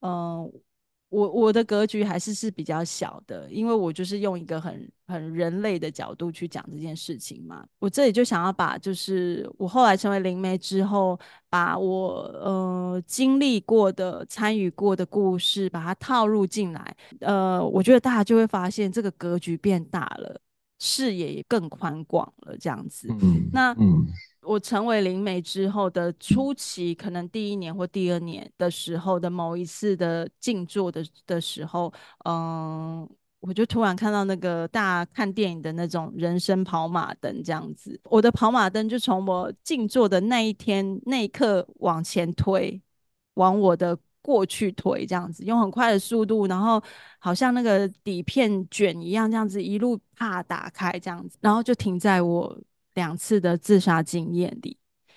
[0.00, 0.52] 嗯、
[1.10, 7.64] 我我的格局还是是比较小的，因为我就是用一个很很人类的角度去讲这件事情嘛。
[7.78, 11.16] 我这里就想要把，就是我后来成为灵媒之后，
[11.48, 16.96] 把我呃经历过的、参与过的故事，把它套入进来。
[17.20, 20.40] 呃，我觉得大家就会发现这个格局变大了，
[20.78, 23.08] 视野也更宽广了，这样子。
[23.20, 24.06] 嗯，那嗯。
[24.42, 31.92] 我成为灵媒之后的初期，可能第一年或第二年的时候的某一次的静坐的的时候，
[32.24, 33.04] 嗯，
[33.40, 42.80] 我就突然看到那个大家看电影的那种人生跑马灯这样子，我的跑马灯就从我静坐的那一天那一刻往前推，
[43.34, 46.82] 往我的过去推这样子，用很快的速度，然后
[47.18, 52.58] 好像那个底片卷一样，这样子一路啪打开这样子，然后就停在我。
[52.96, 54.74] 两次的自杀经验里，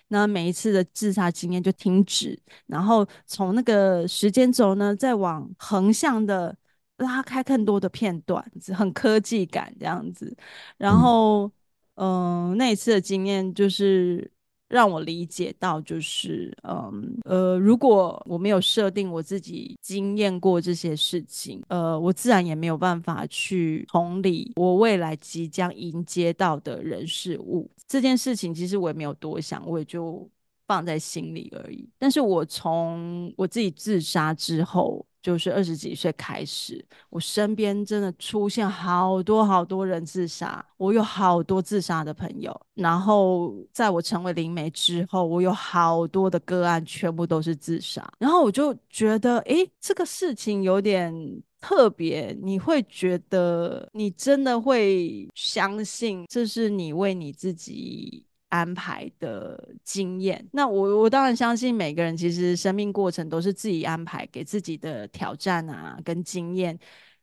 [0.09, 6.53] 那每一次的自杀经验就停止，然后从那个时间轴呢，再往横向的
[6.97, 8.45] 拉开更多的片段，
[8.75, 10.35] 很科技感这样子。
[10.77, 11.49] 然后，
[11.95, 14.29] 嗯、呃，那一次的经验就是。
[14.69, 27.69] 让我理解到，就是，嗯，呃，如果我没有设定我自己经验过这些事情，呃，我自然也没有办法去同理我未来即将迎接到的人事物。
[27.87, 30.29] 这件事情其实我也没有多想，我也就
[30.69, 31.89] 放在心里而已。
[31.97, 35.05] 但是我从我自己自杀之后。
[35.21, 42.57] 就是二十几岁开始，我身边真的出现好多好多人自杀，我有好多自杀的朋友。
[42.73, 48.09] 然后在我成为灵媒之后，我有好多的个案全部都是自杀。
[48.17, 51.13] 然后我就觉得，诶，这个事情有点
[51.59, 52.33] 特别。
[52.41, 66.77] 你会觉得，你真的会相信这是你为你自己安排的经验，那我我当然相信每个人其实生命过程都是自己安排给自己的挑战啊，跟经验，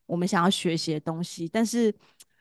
[0.07, 1.49] 我们想要学习的东西。
[1.49, 1.93] 但是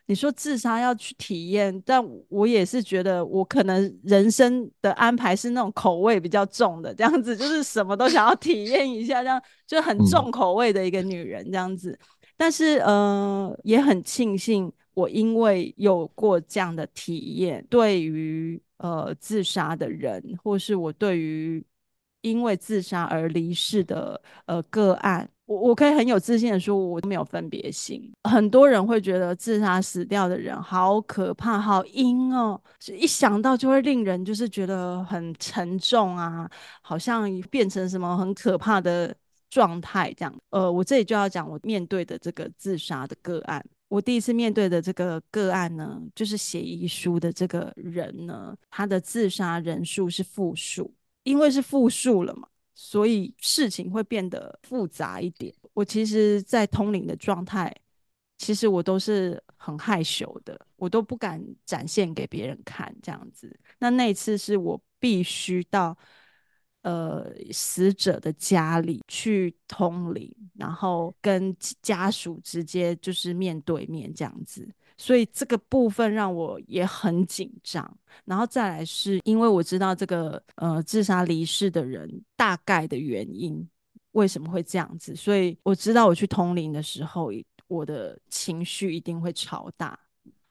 [0.05, 11.97] 你说自杀要去体验，但我也是觉得我可能人生的安排是那种口味比较重的，这样子就是什么都想要体验一下，这样就很重口味的一个女人这样子。
[12.37, 18.61] 但是呃，也很庆幸我因为有过这样的体验，对于。
[18.77, 21.65] 呃，自杀的人，或是我对于
[22.21, 28.11] 因为自杀而离世的呃个案，我我可以很有自信的说，我没有分别心。
[28.23, 32.59] 很多人会觉得自杀死掉的人好可怕，好阴哦，
[32.97, 36.49] 一想到就会令人就是觉得很沉重啊，
[36.81, 39.15] 好像变成什么很可怕的
[39.49, 40.35] 状态这样。
[40.49, 43.63] 呃，我这里就要讲我面对的这个自杀的个案。
[43.95, 55.55] 我第一次面对的这个个案呢，就是写遗书的这个人呢，他的自杀人数是负数，因为是负数了嘛，所以事情会变得复杂一点。
[55.73, 57.73] 我其实，在通灵的状态，
[58.37, 63.57] 其实我都是很害羞的，我都不敢展现给别人看这样子。
[63.79, 65.97] 那那一次是我必须到。
[66.85, 77.97] 呃，死者的家里去通灵，然后跟家属直接就是面对面这样子，所以这个部分让我也很紧张。
[78.23, 83.67] 然后再来是因为我知道这个呃自杀离世的人大概的原因
[84.11, 87.31] 为什么会这样子，所以我知道我去通灵的时候，
[87.67, 89.99] 我的情绪一定会超大。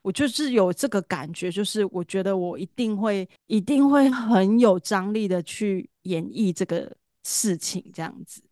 [0.04, 8.42] 我就是有这个感觉，就是我觉得我一定会，一定会很有张力的去演绎这个事情，这样子。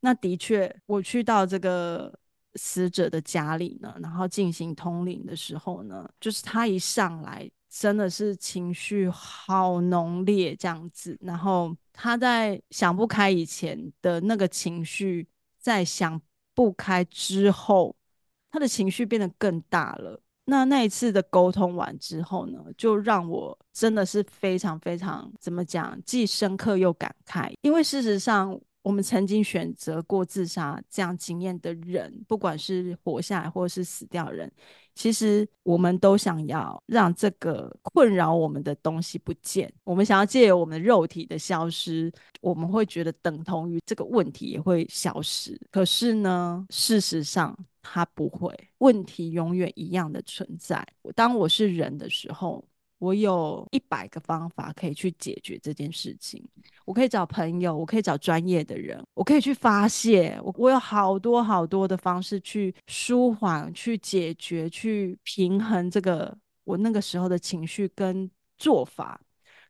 [0.00, 2.12] 那的确，我去到这个
[2.56, 11.16] 死者的家里呢，然后进行通灵的时候呢，就是他一上来，真的是情绪好浓烈这样子。
[11.20, 15.28] 然后他在想不开以前的那个情绪，
[15.60, 16.20] 在想
[16.54, 17.94] 不开之后，
[18.50, 20.20] 他的情绪变得更大了。
[20.50, 27.52] 那那一次的沟通完之后呢，就让我真的是非常非常怎么讲，既深刻又感慨。
[27.60, 34.50] 因为事实上，我们曾经选择过自杀这样经验的人，不管是活下来或是死掉人，
[34.98, 39.72] 其实我们都想要让这个困扰我们的东西不见。
[39.84, 45.56] 我们想要借由我们肉体的消失，我们会觉得等同于这个问题也会消失。
[45.70, 47.56] 可是呢，事实上。
[47.90, 50.86] 它不会，问题永远一样的存在。
[51.14, 52.62] 当我是人的时候，
[52.98, 56.44] 我有一百个方法可以去解决这件事情。
[56.84, 60.38] 我可以找朋友，我可以找专业的人，我可以去发泄。
[60.42, 69.20] 我我有好多好多的方式去舒缓、去解决、去平衡这个我那个时候的情绪跟做法。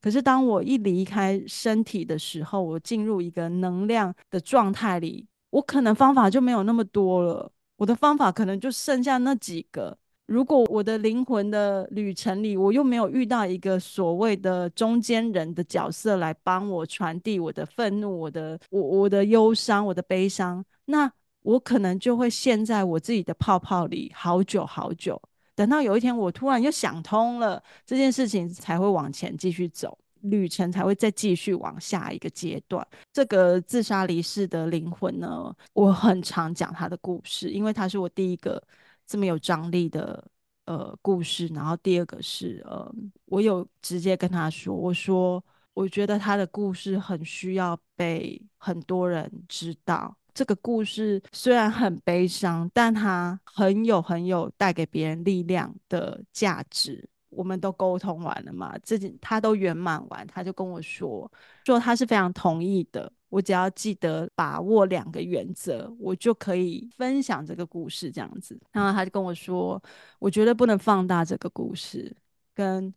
[0.00, 7.50] 可是当我一离开身体的时候，我进入一个能量的状态里，我可能方法就没有那么多了。
[7.76, 9.98] 我的方法可能就剩下那几个。
[10.28, 21.10] 如果我的灵魂的旅程里，我又没有遇到一个所谓的中间人的角色来帮我传递我的愤怒、我的我我的忧伤、我的悲伤，那
[21.40, 25.18] 我可能就会陷在我自己的泡泡里好久好久。
[25.54, 32.86] 等到有一天我突然又想通了这件事情，才会往前继续走，旅程才会再继续往下一个阶段。
[33.14, 38.62] 这个自杀离世的灵魂呢，我很常讲他的故事，因为他是我第一个
[39.08, 40.24] 这么有张力的
[40.66, 41.48] 呃故事。
[41.48, 42.88] 然后第二个是呃，
[43.24, 45.42] 我有直接跟他说，我说
[45.74, 50.14] 我觉得他的故事很需要被很多人知道。
[50.34, 57.08] 这个故事虽然很悲伤，但它很有很有带给别人力量的价值。
[57.30, 61.30] 我们都沟通完了嘛，自己他都圆满完，他就跟我说，
[61.64, 63.12] 说他是非常同意的。
[63.28, 68.58] 我只要记得把握两个原则，我就可以分享这个故事这样子。
[68.72, 69.82] 然后他就跟我说，
[70.18, 72.14] 我绝对不能放大这个故事，
[72.54, 72.92] 跟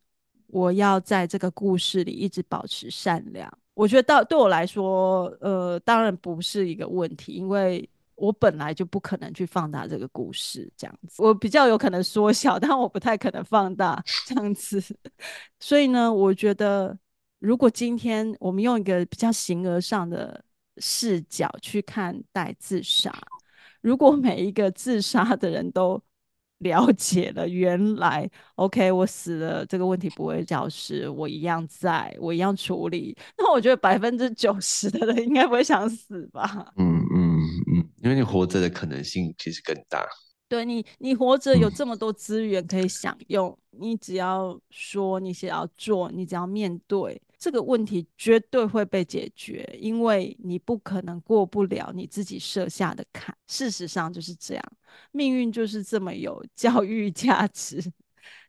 [0.48, 3.52] 我要在这个故事里一直保持善良。
[3.74, 11.24] 我觉得到对我来说，呃，当然不是一个问题，因为我本来就不可能去放大这个故事这样子。
[11.24, 14.84] 我比较有可能缩小，但我不太可能放大这样子。
[15.60, 16.96] 所以呢，我觉得
[17.42, 20.46] 如果今天我们用一个比较形而上的
[20.78, 23.12] 视角去看待自杀，
[23.82, 26.00] 如果每一个自杀的人都
[26.60, 33.18] 了解了，原来 OK，我死了，这个问题不会消失，我一样在，我一样处理。
[33.40, 36.72] 那我觉得百分之九十的人应该不会想死吧？
[36.78, 37.40] 嗯嗯
[37.74, 40.08] 嗯，因为你活着的可能性其实更大。
[40.48, 47.20] 对你，你活着有这么多资源可以享用，嗯、你只要说，你想要做，你只要面对。
[47.42, 53.36] 这个问题绝对会被解决，因为你不可能过不了你自己设下的坎。
[53.48, 54.64] 事实上就是这样，
[55.12, 57.84] 命运就是这么有教育价值。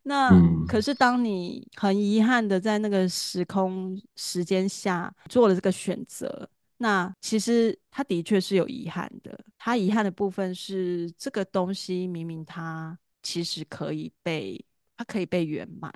[0.02, 9.42] 那、嗯、可是当你很遗憾的在那个时空时间下做了这个选择，那其实他的确是有遗憾的。
[9.56, 14.62] 他遗憾的部分是这个东西明明它其实可以被，
[14.98, 15.90] 它可以被圆满。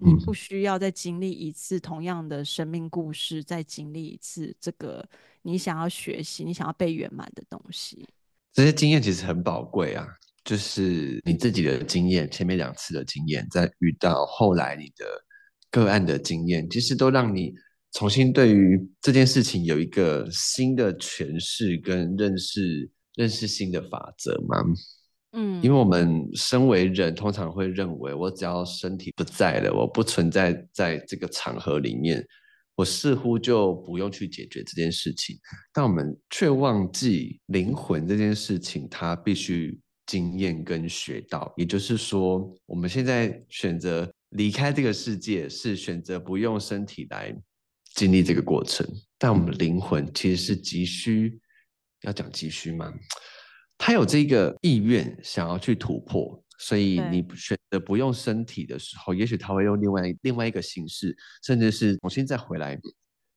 [0.00, 5.06] 你不需要再经历一次同样的生命故事，再经历一次这个
[5.42, 8.08] 你想要学习、你想要被圆满的东西。
[8.52, 10.06] 这些经验其实很宝贵啊，
[10.44, 15.06] 就是你自己的经验，前面两次的经验，再遇到后来你的
[15.70, 17.54] 个案的经验，其实都让你
[17.92, 24.56] 重新对于这件事情有一个新的诠释跟认识，认识新的法则嘛。
[25.34, 32.22] 嗯，因为我们身为人，通常会认为，我只要身体不在了，我不存在在这个场合里面，
[32.74, 35.36] 我似乎就不用去解决这件事情。
[35.72, 41.50] 但我们却忘记灵魂这件事情，它必须经验跟学到。
[41.56, 47.34] 也就是说，我们现在选择离开这个世界，是选择不用身体来
[47.94, 48.86] 经历这个过程。
[49.16, 51.40] 但我们灵魂其实是急需，
[52.02, 52.92] 要讲急需吗？
[53.84, 62.78] 他有这个意愿想要去突破，所以你选择不用身体的时候，也许他会用另外另外一个形式，甚至是重新再回来，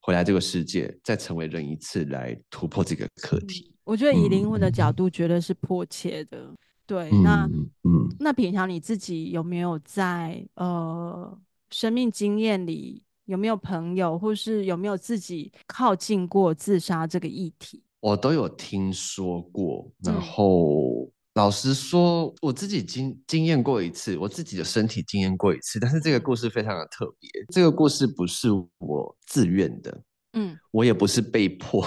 [0.02, 3.72] 回来这个世界，再成为人一次来突破这个课题。
[3.72, 6.38] 嗯、我觉得以灵魂的角度，绝对是迫切的。
[6.38, 7.50] 嗯、对，那
[7.82, 11.36] 嗯，那平常你自己有没有在呃
[11.72, 17.82] 生命经验里，有没有朋友，或是有没有自己靠近过自杀这个议题？
[18.06, 30.04] 我都有听说过，然后老实说，我自己经经验过一次，我自己的身体经验过一次，但是这个故事非常的特别，这个故事不是我自愿的，
[30.34, 31.84] 嗯，我也不是被迫，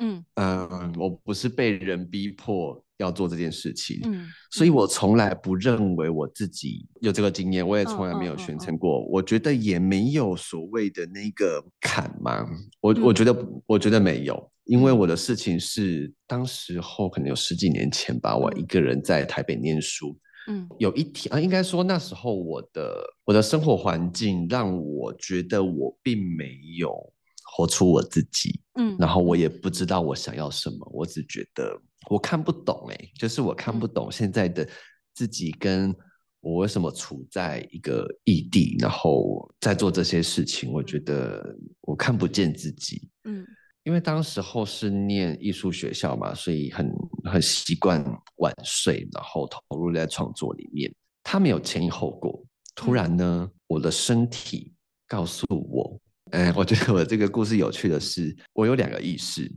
[0.00, 0.24] 嗯。
[0.34, 8.76] 嗯、呃，我不是被人逼迫要做这件事情，嗯，所以我从来不认为我自己有这个经验，我也从来没有宣称。
[8.78, 12.46] 过，哦哦哦哦，我觉得也没有所谓的那个坎嘛，
[12.80, 14.50] 我、嗯、我觉得我觉得没有。
[14.64, 20.16] 因为我的事情是当时候可能有十几年前吧，我一个人在台北念书，
[20.48, 27.12] 嗯，有一天啊，应该说那时候我的我的生活环境让我觉得我并没有
[27.56, 31.80] 活出我自己，嗯，然后我也不知道我想要什么，我只觉得
[32.10, 34.68] 我看不懂，哎，就是我看不懂现在的
[35.14, 35.94] 自己，跟
[36.40, 43.46] 我为什么处在一个异地，然后在做这些事情，我觉得我看不见自己，嗯。
[43.84, 46.90] 因为当时候是念艺术学校嘛，所以很
[47.30, 48.02] 很习惯
[48.36, 50.90] 晚睡，然后投入在创作里面。
[51.22, 52.42] 他没有前因后果，
[52.74, 54.72] 突然呢，我的身体
[55.06, 56.00] 告诉我，
[56.34, 59.48] 哎，我觉得我这个故事有趣的是，我有两个意识，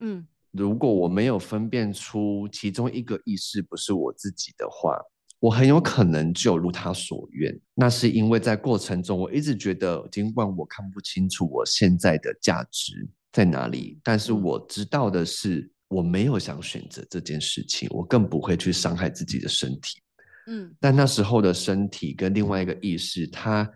[0.00, 4.98] 嗯，如果我没有分辨出其中一个意识不是我自己的话，
[5.38, 7.56] 我很有可能就如他所愿。
[7.72, 20.00] 那是因为在过程中，我一直觉得，尽管我看不清楚我现在的价值在哪里，但是我知道的是，我没有想选择这件事情，我更不会去伤害自己的身体。
[20.48, 23.70] 嗯，但那时候的身体跟另外一个意识，它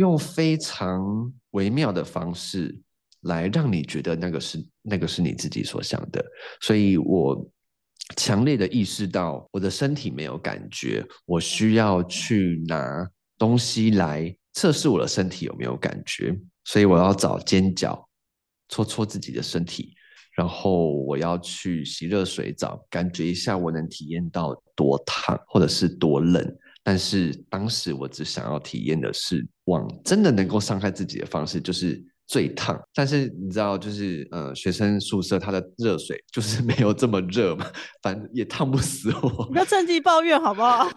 [0.00, 2.74] 用非常微妙的方式
[3.24, 6.24] 来让你觉得那个是那个是你自己所想的，
[6.62, 7.46] 所以我
[8.16, 16.34] 强烈的意识到我的身体没有感觉，我需要去拿东西来测试我的身体有没有感觉，
[16.64, 18.08] 所以我要找尖角
[18.70, 19.94] 戳戳自己的身体。
[20.34, 26.56] 然后我要去洗热水澡，感觉一下我能体验到多烫或者是多冷。
[26.82, 32.78] 但是当时我只想要体验的是往真的能够伤害自己的方式，就是最烫。
[32.92, 37.66] 但是你知道，就是呃，学生宿舍它的热水就是没有这么热嘛，
[38.02, 39.46] 反正也烫不死我。
[39.48, 40.90] 你不要趁机抱怨好不好？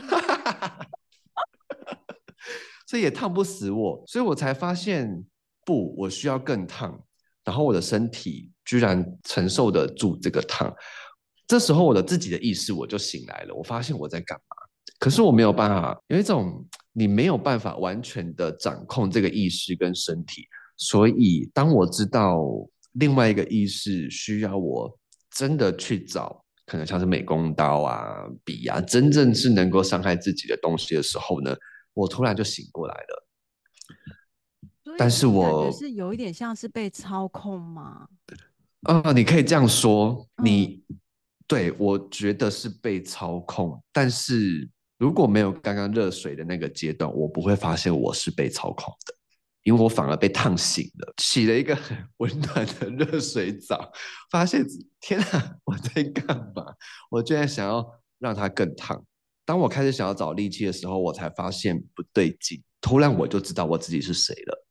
[2.85, 5.25] 所以也烫不死我，所以我才发现
[5.65, 7.01] 不，我需要更烫。
[7.43, 10.73] 然后我的身体居然承受得住这个烫，
[11.47, 14.52] 这时候我的自己的意识我就醒来了，我发现我在干嘛，
[15.03, 20.47] 可是我没有办法，有一种 你没有办法完全的掌控这个意识跟身体，
[20.77, 22.39] 所以当我知道
[22.93, 24.97] 另外一个意识需要我
[25.29, 31.53] 真的去找，可能像是美工刀啊、笔啊，真正是能够伤害自己的东西的时候呢，
[31.93, 33.27] 我突然就醒过来了。
[34.97, 38.07] 但是我是有一点像是被操控吗？
[38.83, 40.97] 啊、呃，你可以这样说，你、嗯、
[41.45, 43.83] 对我觉得是被操控。
[43.91, 44.69] 但是
[45.03, 49.13] 如果没有刚刚热水的那个阶段，我不会发现我是被操控的，
[49.63, 53.91] 因为我反而被烫醒了，洗了一个很温暖的热水澡，
[54.31, 54.65] 发现
[55.01, 56.73] 天啊，我在干嘛？
[57.11, 57.85] 我居然想要
[58.17, 59.05] 让它更烫。
[59.43, 64.65] 当我开始想要找力气的时候，我才发现不对劲，突然我就知道我自己是谁了。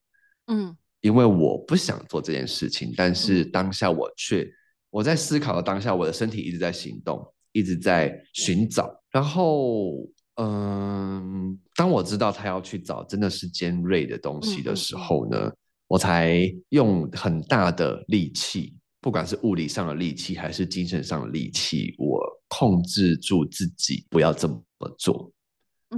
[0.46, 4.50] 嗯，因为我不想做这件事情，但是当下我却
[4.88, 7.22] 我在思考的当下，我的身体一直在行动，
[7.52, 8.98] 一直在寻找。
[9.10, 15.52] 然后，嗯，当我知道他要去找真的是尖锐的东西的时候呢，
[15.88, 24.62] 我才用很大的力气，不管是物理上的力气还是精神上的力气，我控制住自己不要这么
[24.98, 25.30] 做。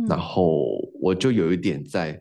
[0.08, 0.66] 然后
[1.00, 2.20] 我就有一点在。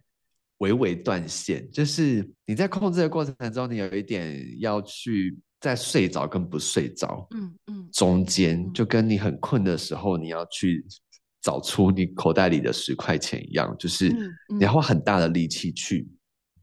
[0.59, 10.85] 微微断线，就是你在控制的过程中，你有一点要去在睡着跟不睡着，嗯嗯，中间就跟你很困的时候，你要去
[11.43, 14.09] 找出你口袋里的十块钱一样，就是
[14.57, 16.09] 你要花很大的力气去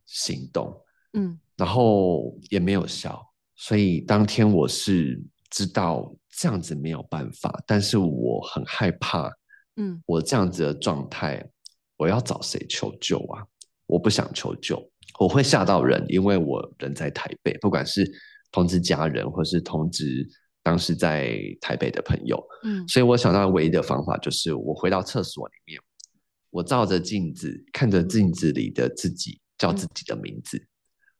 [0.06, 0.74] 行动，
[1.12, 3.22] 嗯，然后也没有效，
[3.54, 9.30] 所以当天我是知道这样子没有办法，但是我很害怕，
[9.76, 11.46] 嗯，我这样子的状态，
[11.98, 13.44] 我要找谁求救啊？
[13.86, 14.82] 我不想求救，
[15.18, 18.10] 我会吓到人，因为我人在台北，不管是
[18.50, 20.26] 通知家人，或是通知
[20.62, 25.80] 当时在台北的朋友，嗯，所以我想到唯一的方法就是我回到厕所里面，
[26.50, 30.66] 我照着镜子，看着镜子里的自己，叫自己的名字，嗯，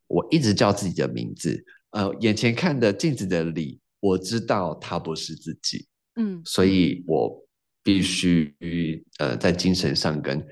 [0.09, 5.87] 我一直叫自己的名字，呃，眼前看的镜子的里，我知道他不是自己，
[6.17, 7.47] 嗯，所以我
[7.83, 8.55] 必须
[9.19, 10.47] 呃在精神上跟。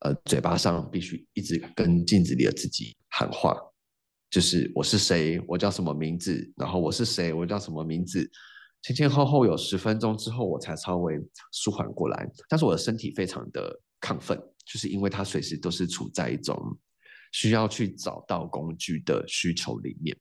[0.00, 3.56] 呃，嘴巴上必须一直跟镜子里的自己喊话，
[4.34, 8.28] 就是我是谁，我叫什么名字，然后我是谁，我叫什么名字，
[8.82, 11.20] 前前后后有十分钟之后，我才稍微
[11.52, 12.28] 舒缓过来。
[12.48, 16.76] 但是我的身体非常的亢奋，就是因为它随时都是处在一种
[17.30, 20.16] 需要去找到工具的需求里面。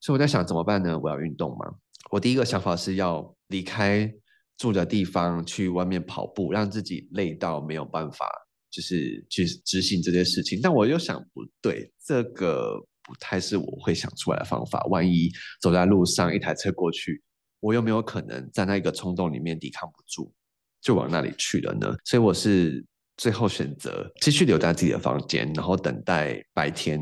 [0.00, 0.98] 所以我在想怎么办呢？
[0.98, 1.72] 我要运动吗？
[2.10, 4.12] 我第一个想法是要离开
[4.58, 8.28] 住的地方，去外面跑步，让自己累到没有办法。
[8.72, 14.82] 就是去执行这件事情，但我又想不对，这个不太是我会想出来的方法。
[14.90, 15.30] 万一
[15.60, 17.22] 走在路上，一台车过去，
[17.60, 20.32] 我有没有可能在那个冲动里面抵抗不住，
[20.80, 21.94] 就往那里去了呢？
[22.04, 22.84] 所以我是
[23.16, 27.00] 最后选择继续留在自己的房间，然后等待白天，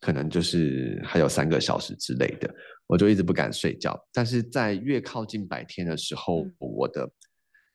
[0.00, 2.52] 可能就是还有三个小时之类的，
[2.86, 3.98] 我就一直不敢睡觉。
[4.12, 7.10] 但是在越靠近白天的时候，我的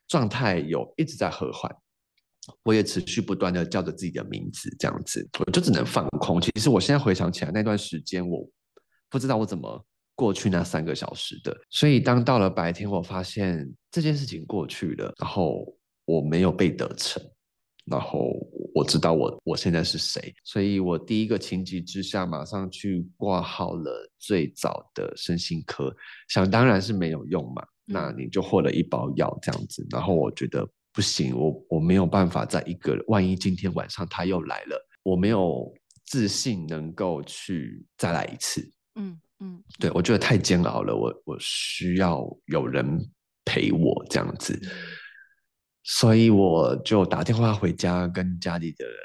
[0.07, 1.73] 状态有一直在和缓。
[2.63, 6.39] 我也持续不断的叫着自己的名字，这样子，我就只能放空。
[6.39, 8.47] 其实我现在回想起来，那段时间我
[9.09, 9.85] 不知道我怎么
[10.15, 11.55] 过去那三个小时的。
[11.69, 15.65] 所以当到了白天，我发现这件事情过去了，然后
[16.05, 17.21] 我没有被得逞，
[17.85, 18.33] 然后
[18.73, 25.95] 我知道我我现在是谁，所以我第一个情急之下马上去挂号了最早的身心科，
[26.27, 30.67] 想当然是没有用嘛，那你就获了一包药这样子，然后我觉得
[30.97, 35.71] 不行，我我没有办法在一个万一今天晚上他又来了，我没有
[36.07, 42.99] 自信能够去再来一次，嗯嗯，对，我觉得太煎熬了，我我需要有人
[43.45, 44.59] 陪我这样子。
[45.83, 48.95] 所以我就打电话回家，跟家里的人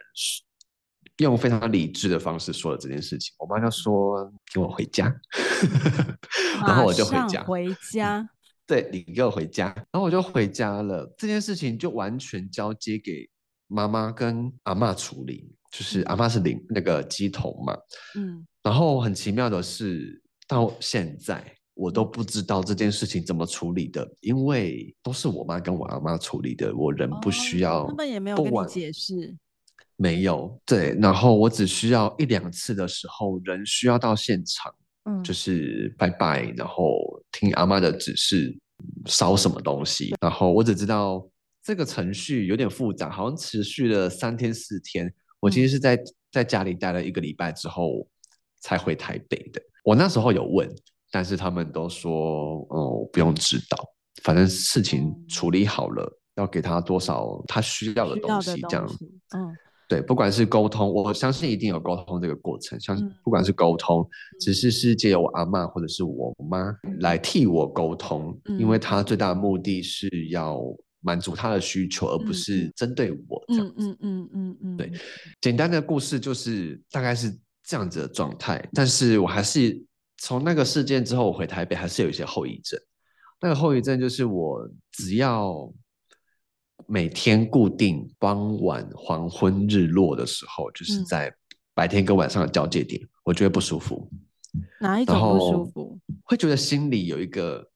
[1.18, 3.34] 用非常理智的方式说了这件事情。
[3.38, 5.14] 我妈就说：“给我回家。
[6.66, 7.44] ”然后我就回家。
[7.44, 8.26] 回家。
[8.72, 9.66] 对，你给我回家。
[9.90, 11.06] 然后我就回家了。
[11.18, 13.28] 这件事情就完全交接给
[13.66, 15.52] 妈妈跟阿嬷处理。
[15.70, 17.76] 就是阿嬷是领那个鸡头嘛。
[18.16, 18.46] 嗯。
[18.62, 21.44] 然后很奇妙的是，到现在。
[21.74, 27.86] 我都不知道这件事情怎么处理的，因为都是我妈跟我阿妈处理的，我人不需要。
[27.86, 29.36] 他们也没有跟你解释。
[29.96, 36.98] 没有，对，然后我只需要一两次的时候，人需要到现场，嗯，就是拜拜，然后
[37.32, 38.54] 听阿妈的指示，
[39.06, 41.28] 烧什么东西，然后我只知道
[41.62, 45.12] 这个程序有点复杂，好像持续了三天四天。
[45.40, 45.98] 我其实是在
[46.30, 48.06] 在家里待了一个礼拜之后
[48.60, 49.60] 才回台北的。
[49.84, 50.68] 我那时候有问。
[51.14, 53.76] 但是他们都说，哦，不用知道，
[54.22, 58.88] 反正事情处理好了，要给他多少他需要的东西，这样，
[59.36, 59.54] 嗯，
[59.92, 64.08] 对，不管是沟通，我相信一定有沟通这个过程，相信不管是沟通，嗯、
[64.40, 70.62] 只是是借由我阿嬷或者是我妈来替我沟通，嗯、因为他最大的目的是要
[71.00, 74.92] 满足他的需求，嗯、而不是针对我这样子，嗯嗯嗯嗯，嗯嗯对，
[75.40, 77.30] 简单的故事就是大概是
[77.64, 79.84] 这样子的状态，但是我还是。
[80.24, 82.78] 从那个事件之后，我回台北还是有一些后遗症。
[83.40, 85.68] 那个后遗症就是，我只要
[86.86, 91.34] 每天固定傍晚、黄昏、日落的时候，就是在
[91.74, 94.10] 白天跟晚上的交界点，我觉得不舒服。
[94.80, 95.98] 哪一种不舒服？
[96.24, 97.66] 会觉得心里有一个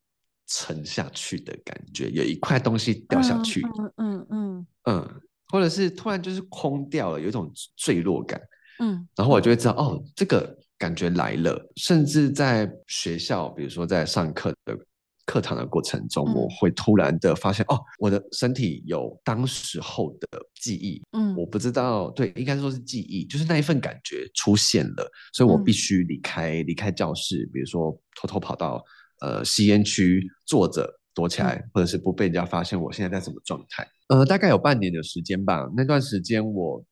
[0.46, 3.62] 沉下去的感觉，有一块东西掉下去。
[3.78, 8.40] 嗯嗯嗯嗯，或者是突然就是空掉了，有一种坠落感。
[8.78, 10.56] 嗯，然后我就会知道，哦，这个。
[10.78, 14.78] 感觉来了，甚至在学校，比如说在上课的
[15.26, 28.82] 课堂的过程中，嗯、我会突然的发现，哦，我的身体有当时候的记忆，嗯，我不知道，对，应该说是记忆，就是那一份感觉出现了，所以我必须离开，离开教室，比如说偷偷跑到
[29.20, 33.86] 呃吸烟区坐着躲起来，嗯、或者是不被人家发现我现在在什么状态。
[34.08, 36.82] 呃，大概有半年的时间吧，那段时间我。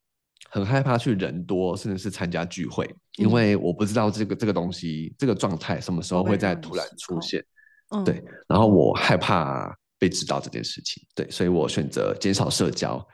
[0.51, 7.45] 很害怕去人多，甚至是参加聚会，因为我不知道这个这个东西这个状态什么时候会再突然出现。
[7.91, 13.07] 嗯、对，然后我害怕被知道这件事情，对，所以我选择减少社交。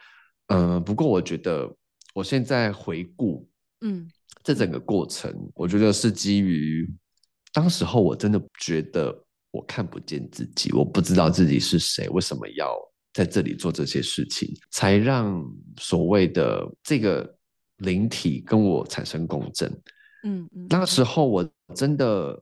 [0.48, 1.68] 嗯、呃，不过我觉得
[2.14, 3.48] 我现在回顾，
[3.80, 4.08] 嗯，
[4.42, 6.88] 这整个过程，我觉得是基于
[7.52, 9.16] 当时候我真的觉得
[9.50, 12.74] 我看不见自己，我不知道自己是谁，为什么要。
[13.12, 15.44] 在这里做这些事情，才让
[15.80, 17.28] 所谓的这个
[17.78, 19.68] 灵体跟我产生共振。
[20.22, 22.40] 嗯嗯，那时候我真的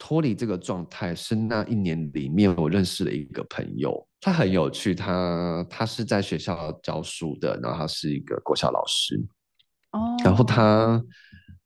[0.00, 9.14] 脱离这个状态，是那一年里面我认识了一个朋友，他很有趣，他他是在学校教书的，然后他是一个国小老师。
[9.92, 11.04] 哦，然后他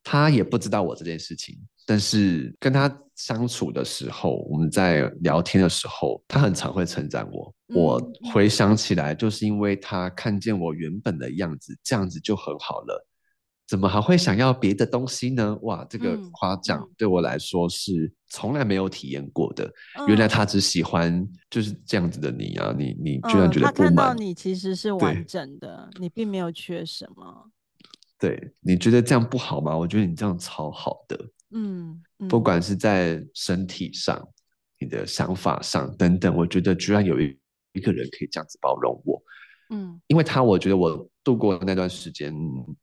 [0.03, 1.57] 他也不知道我这件事情。
[1.87, 7.55] 但是跟他相处的时候，我们在聊天的时候，他很常会称赞我。
[7.69, 13.07] 嗯、我回想起来，就是因为他看见我原本的样子，这样子就很好了。
[13.67, 15.57] 怎么还会想要别的东西呢？
[15.63, 19.65] 哇，这个夸奖对我来说是从来没有体验过的。
[19.97, 22.75] 嗯、原来他只喜欢就是这样子的你啊！
[22.77, 23.93] 你你居然觉得不满？
[23.93, 27.49] 嗯、他看到你其实是完整的，你并没有缺什么。
[28.19, 29.77] 对，你觉得这样不好吗？
[29.77, 31.17] 我觉得你这样超好的。
[31.51, 34.21] 嗯，嗯，不管是在身体上、
[34.79, 37.39] 你的想法上等等，我觉得居然有一
[37.71, 39.21] 一个人可以这样子包容我，
[39.69, 42.33] 嗯，因为他，我觉得我度过的那段时间，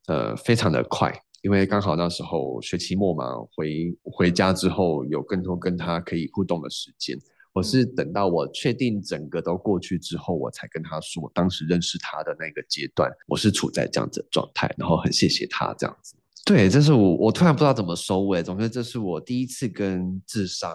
[0.07, 1.13] 呃，非常的快，
[1.43, 3.25] 因为刚好那时候学期末嘛，
[3.55, 7.19] 回回家之后有更多跟他可以互动的时间。
[7.53, 16.15] 我是等到我确定整个都过去之后，我才跟他说，当时认识他的那个阶段，我是处在这样子的状态，然后很谢谢他这样子。
[16.47, 18.43] 对，这是我，我突然不知道怎么收尾。
[18.43, 20.73] 总之，这是我第一次跟自杀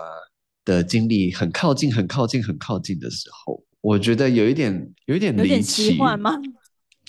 [0.64, 3.64] 的经历很靠近、很靠近、很靠近的时候。
[3.82, 6.32] 我觉得有一点，有一点离奇，有点奇幻吗？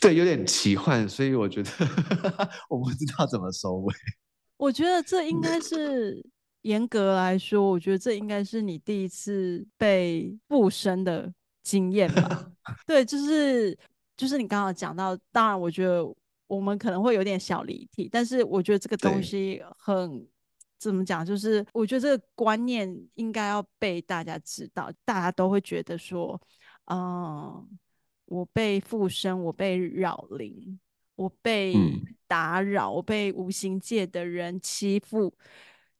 [0.00, 1.70] 对，有点奇幻，所以我觉得
[2.68, 3.94] 我不知道怎么收尾。
[4.56, 6.24] 我觉得这应该是
[6.62, 11.32] 严格来说，我觉得这应该是你第一次被附身的
[11.62, 12.50] 经验吧？
[12.86, 13.78] 对，就是。
[14.18, 16.04] 就是你刚刚讲到，当然我觉得
[16.48, 20.26] 我们可能会有点小离题，但是我觉得这个东西很
[20.76, 26.36] 怎么讲，就是我觉得这个观念应该要被大家知道，大家都会觉得说，
[26.90, 27.64] 嗯，
[28.28, 30.78] 我被附身，我被扰灵，
[31.16, 31.74] 我被
[32.26, 35.34] 打扰，嗯、我被无形界的人欺负，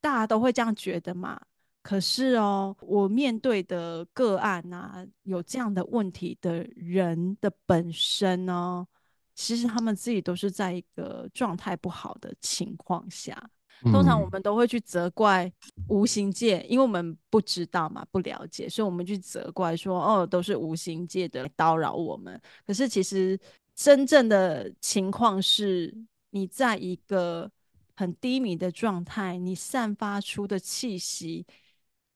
[0.01, 1.41] 大家都会这样觉得嘛。
[1.83, 8.87] 可是哦，我面对的个案啊，有这样的问题的人的本身呢，
[9.35, 13.51] 其实他们自己都是在一个状态不好的情况下。
[13.83, 15.51] 通常我们都会去责怪
[15.89, 22.41] 无形界，因为我们不知道嘛，不了解，所以我们去责怪说，哦，都是无形界的叨扰我们。
[22.67, 23.39] 可是其实
[23.75, 25.95] 真正的情况是，
[26.31, 27.51] 你在一个
[27.95, 31.47] 很低迷的状态，你散发出的气息。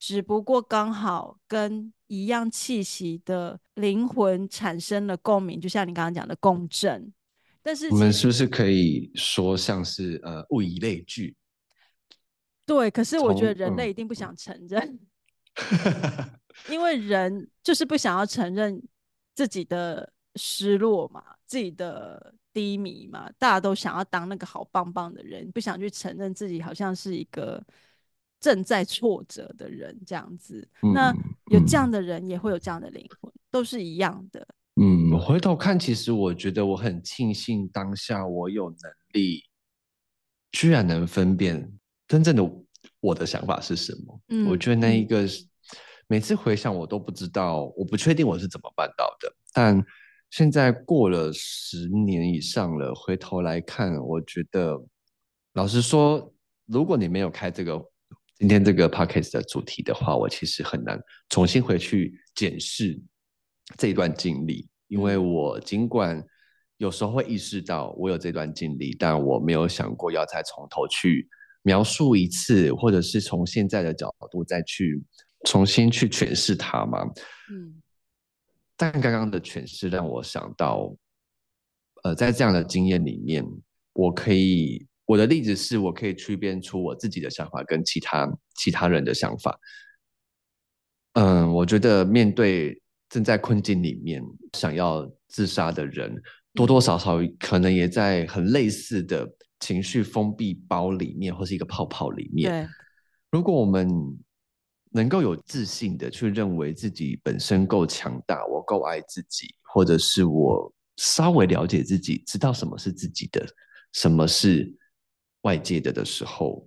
[0.05, 7.13] 只不过刚好跟一样气息的灵魂产生了共鸣，就像你刚刚讲的共振。
[7.63, 11.37] 但是我们是不是可以说像是呃物以类聚？
[12.67, 14.99] 对，可是我觉得人类一定不想承认，
[15.55, 16.31] 嗯、
[16.71, 18.83] 因为人就是不想要承认
[19.35, 27.63] 自己的失落嘛，自己的低迷嘛，大家都想要当那个好棒棒的人，不想去承认自己好像是一个。
[28.43, 31.15] 正在挫折的人，这样子，嗯、那
[31.53, 34.45] 有这样的人，也会有这样的灵魂，嗯、都是一样的。
[34.81, 39.45] 嗯，回头看，其实我觉得我很庆幸当下我有能力，
[40.51, 41.73] 居然能分辨
[42.13, 42.47] 真正的
[43.01, 44.21] 我的想法是什么。
[44.29, 45.27] 嗯，我觉得那一个，
[46.09, 49.35] 每次回想我都不知道，我不确定我是怎么办到的。
[49.55, 49.83] 但
[50.29, 54.79] 现在过了十年以上了，回头来看，我觉得，
[55.55, 56.31] 老实说，
[56.67, 57.83] 如果你没有开这个。
[58.39, 63.01] 今天这个 podcast 的主题的话，我其实很难重新回去检视
[63.79, 66.21] 这一段经历，因为我尽管
[66.79, 71.29] 有时候会意识到我有这段经历，但我没有想过要再从头去
[71.63, 75.03] 描述一次，或者是从现在的角度再去
[75.47, 77.03] 重新去诠释它嘛。
[77.51, 77.81] 嗯。
[78.77, 80.95] 但刚刚的诠释让我想到，
[82.03, 83.45] 呃，在这样的经验里面，
[83.93, 84.87] 我可以。
[85.05, 89.59] 我的例子是我可以区辨出我自己的想法跟其他其他人的想法。
[91.15, 94.23] 嗯，我觉得面对正在困境里面
[94.57, 96.15] 想要自杀的人，
[96.55, 99.29] 多多少少可能也在很类似的
[99.63, 102.51] 情绪封闭包里面，或是一个泡泡里面。
[102.51, 102.69] 对。
[103.31, 103.89] 如果我们
[104.91, 113.47] 能够有自信的去认为自己本身够强大，我够爱自己，或者是我稍微了解自己，知道什么是自己的，
[113.93, 114.77] 什么是。
[115.43, 116.65] 外界的的时候，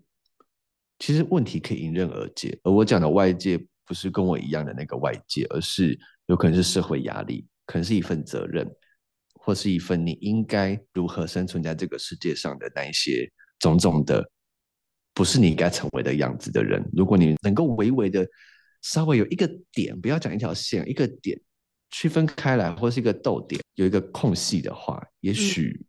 [0.99, 2.59] 其实问题可以迎刃而解。
[2.61, 8.69] 而我讲的外界，不是跟我一样的那个外界，而是有可能是社会压力，可能是一份责任，
[9.45, 14.27] 或是一份你应该如何生存在这个世界上的那一些种种的，
[15.13, 16.83] 不是你应该成为的样子的人。
[16.91, 18.27] 如果你能够微微的
[18.81, 21.39] 稍微有一个点，不要讲一条线，一个点
[21.91, 25.85] 区分开来，或是一个逗点，有一个空隙的话，也许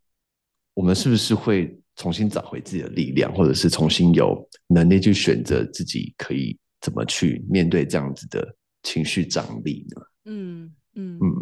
[0.75, 1.75] 我们是不是会？
[1.99, 10.01] 重新找回自己的力量，或者是重新有能力去选择自己可以怎么去面对这样子的情绪张力呢？
[10.25, 11.33] 嗯嗯嗯。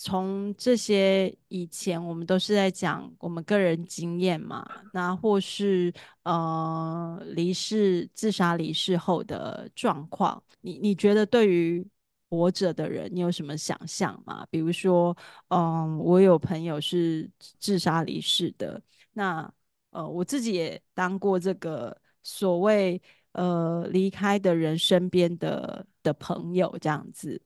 [0.00, 5.92] 从这些以前，我们都是在讲我们个人经验嘛，那或是
[6.22, 11.84] 呃离世、自杀离世后的状况，你你觉得对于
[12.30, 14.46] 活着的人，你有什么想象吗？
[14.50, 15.16] 比如说，
[15.48, 17.28] 嗯，我有朋友是
[17.58, 18.80] 自杀离世的，
[19.12, 19.52] 那。
[19.90, 23.00] 呃，我自己也当过这个所谓
[23.32, 27.40] 呃离开的人身边的的朋友，这样子，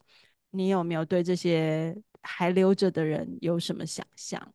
[0.51, 4.55] 你有没有对这些还留着的人有什么想象？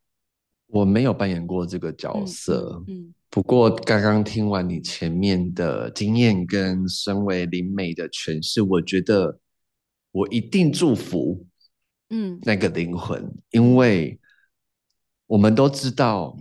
[0.67, 9.39] 我没有扮演过这个角色，嗯，嗯，不过刚刚听完你前面的经验跟身为灵媒的诠释，我觉得
[10.11, 11.45] 我一定祝福，
[12.09, 14.19] 嗯，那个灵魂，嗯，因为
[15.27, 16.37] 我们都知道。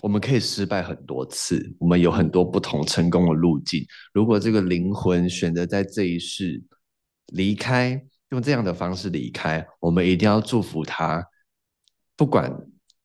[0.00, 3.84] 我们可以失败很多次，我们有很多不同成功的路径。
[4.12, 6.62] 如果这个灵魂选择在这一世
[7.32, 8.00] 离开，
[8.30, 11.24] 用这样的方式离开，我们一定要祝福他。
[12.16, 12.52] 不管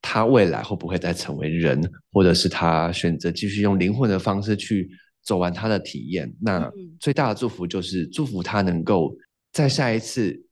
[0.02, 4.90] 他未来会不会再成为人，或者是他选择继续用灵魂的方式去
[5.22, 6.70] 走完他的体验，那
[7.00, 9.16] 最大的祝福就是祝福他能够
[9.52, 10.46] 在下一次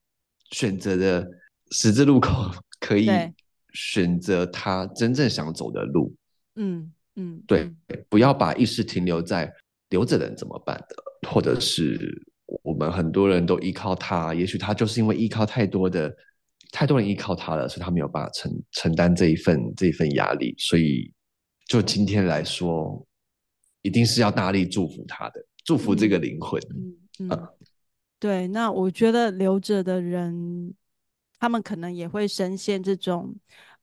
[0.52, 1.28] 选择的
[1.72, 3.10] 十字路口，可以
[3.74, 6.16] 选择他真正想走的路。
[6.56, 7.70] 嗯嗯，对，
[8.08, 9.52] 不要把意识停留在
[9.90, 12.22] 留着人怎么办的，或者是
[12.64, 16.14] 我们很多人都依靠他，也许他就是因为依靠太多的
[16.72, 21.14] 太多人依靠他了，所以他没有办法承承担这一份这一份压力，所以
[21.68, 23.06] 就今天来说，
[23.82, 26.62] 一定是要大力祝福他的，祝福这个灵魂。
[26.70, 27.50] 嗯嗯，嗯，
[28.20, 30.74] 对，那我觉得留着的人，
[31.40, 33.36] 他们可能也会深陷这种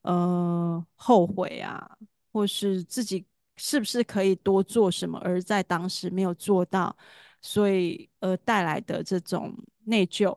[0.02, 1.98] 呃后悔啊，
[2.32, 3.24] 或是自己
[3.56, 6.96] 是不是可以多做什么，而在当时没有做到，
[7.40, 10.36] 所以而带来的这种内疚。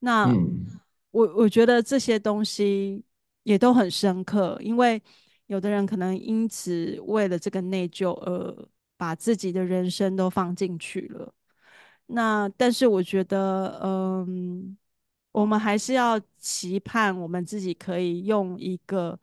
[0.00, 0.66] 那、嗯、
[1.10, 3.04] 我我觉得这些东西
[3.44, 5.00] 也都很深刻，因为
[5.46, 11.32] 有的人可能因此为了这个内疚而把自己的人生都放进去了。
[12.06, 14.76] 那但是我觉得，嗯，
[15.30, 19.18] 我们还是要期盼我们自己可以用一个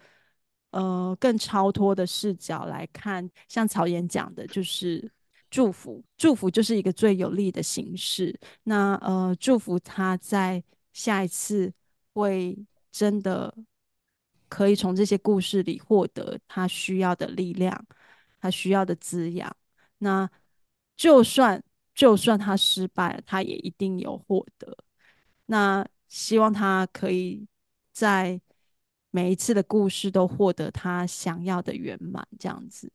[0.72, 5.12] 呃更超脱的视角来看，像草岩讲的，就是
[5.50, 8.38] 祝福，祝福就是一个最有力的形式。
[8.64, 11.72] 那呃，祝福他在下一次
[12.14, 12.58] 会
[12.92, 13.54] 真的
[14.48, 17.86] 可以从这些故事里获得他需要的力量，
[18.40, 19.56] 他需要的滋养。
[19.98, 20.30] 那
[20.96, 21.64] 就算。
[21.96, 24.78] 就算他失败了，他也一定有获得。
[25.48, 27.46] 那希望他可以
[27.92, 28.40] 在
[29.12, 32.90] 每一次的故事都获得他想要的圆满，这样子。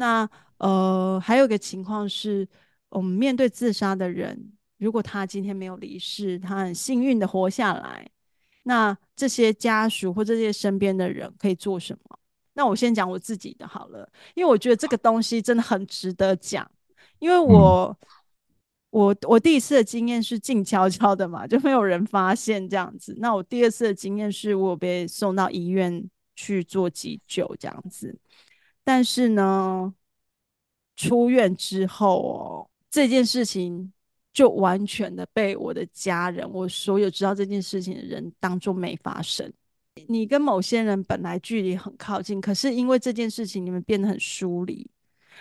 [0.00, 0.26] 那
[0.56, 2.48] 呃，还有一个情况是，
[2.88, 8.08] 我们面对自杀的人，如果他今天没有离世，他很幸运的活下来，
[8.62, 12.18] 那这些家属或这些身边的人可以做什么？
[12.54, 16.68] 那我先讲我自己的好了，因为我觉得这个东西真的很值得讲，
[17.18, 17.96] 因为我。
[18.00, 18.06] 嗯
[18.92, 23.14] 我我第一次的经验是静悄悄的嘛，就没有人发现这样子。
[23.20, 28.18] 那我第二次的经验是我被送到医院去做急救这样子。
[28.92, 29.94] 但是呢，
[30.96, 33.92] 出院之后哦，这件事情
[34.32, 39.48] 就完全的被我的家人，我所有知道这件事情的人当做没发生。
[40.08, 44.90] 你跟某些人本来距离很靠近，可是因为这件事情，你们变得很疏离，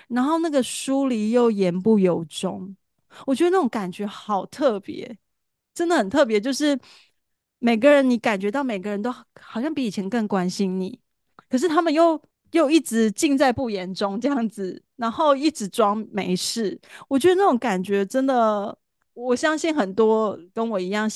[0.10, 2.76] 然后那个疏离又言不由衷。
[3.26, 5.18] 我觉得那种感觉好特别，
[5.74, 6.40] 真的很特别。
[6.40, 6.80] 就是
[7.58, 11.00] 每个人，你感觉到每个人都好像比以前更关心你，
[11.50, 12.22] 可是他们又
[12.52, 16.80] 又一直尽在不言中这样子，然后一直装没事。
[17.08, 18.78] 我觉得那种感觉真的，
[19.14, 21.10] 我相信很多跟我一样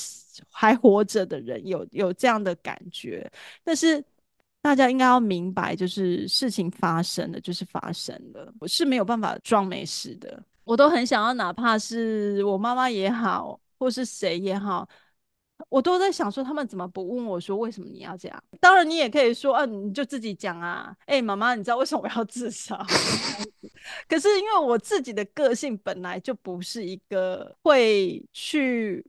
[0.50, 3.30] 还活着的人有有这样的感觉。
[3.62, 4.04] 但是
[4.62, 10.42] 大家应该要明白，就是事情发生了，就是发生了，我是没有办法装没事的。
[10.64, 14.88] 我都很想要，哪怕是我妈妈也好，或是谁也好，
[15.68, 18.44] 我都在想说，他们怎么不问我说，为什么你要这样？
[18.60, 20.94] 当然，你也可以说，啊，你就自己讲啊。
[21.06, 22.76] 哎，妈妈，你知道为什么我要自杀？
[24.08, 29.04] 可是因为我自己的个性本来就不是一个会去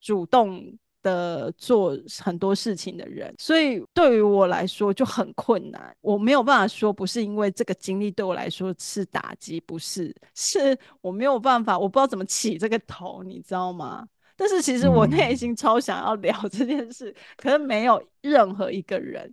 [0.00, 0.78] 主动。
[1.02, 5.96] 的做很多事情的人，所以对于我来说就很困难。
[6.00, 14.04] 我没有办法说不是因为这个经历对我来说是打击，不是，是我没有办法，我不知道怎么起这个头，你知道吗？
[14.36, 19.32] 但是其实我内心超想要聊 这件事，嗯、可是没有任何一个人。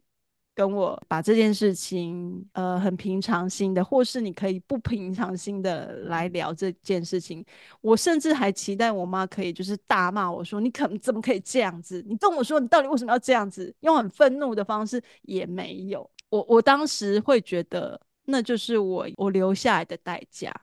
[0.55, 7.43] 跟我把这件事情，呃，很平常心的，或是你可以不平常心的来聊这件事情。
[7.81, 12.05] 我甚至还期待我妈可以就是大骂我说：“你可能怎么可以这样子？
[12.07, 16.07] 你跟我说你到底为什么要这样子？”用很愤怒的方式也没有。
[16.29, 20.53] 我我当时会觉得那就是我我留下来的代价，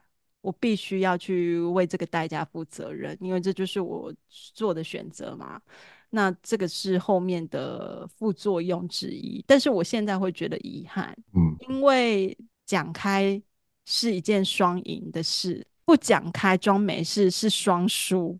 [0.41, 4.13] 我必须要去为这个代价负责任，因为这就是我
[4.53, 5.61] 做的选择嘛。
[6.09, 13.41] 那这个是后面的副作用之一，但是我现在会觉得遗憾，嗯，因为讲开
[13.85, 18.37] 是一件双赢的事，不讲开装没事是双输，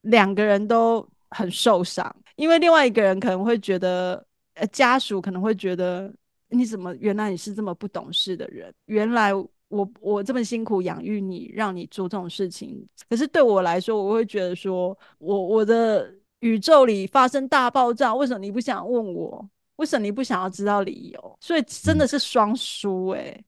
[0.00, 6.12] 两个人都很受伤，因为另外一个人可能会觉得，呃，家属可能会觉得
[6.48, 9.30] 你怎么原来你是这么不懂事的人，原来
[9.72, 16.14] 我我这么辛苦养育你，让你做这种事情，可是对我来说，我会觉得说我我的。
[16.42, 19.48] 宇宙里发生大爆炸，为什么你不想问我？
[19.76, 21.38] 为什么你不想要知道理由？
[21.40, 23.44] 所以真的是双输哎！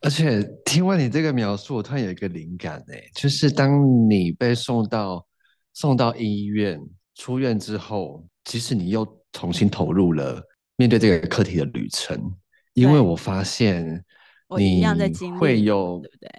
[0.00, 5.26] 而且听完你这个描述，我突然有一个灵感哎，就是当你被送到
[5.74, 6.80] 送到医院
[7.16, 10.42] 出院之后，其实你又重新投入了
[10.76, 12.18] 面对这个课题的旅程，
[12.72, 14.02] 因为我发现
[14.58, 14.84] 你
[15.38, 16.30] 会有对不对？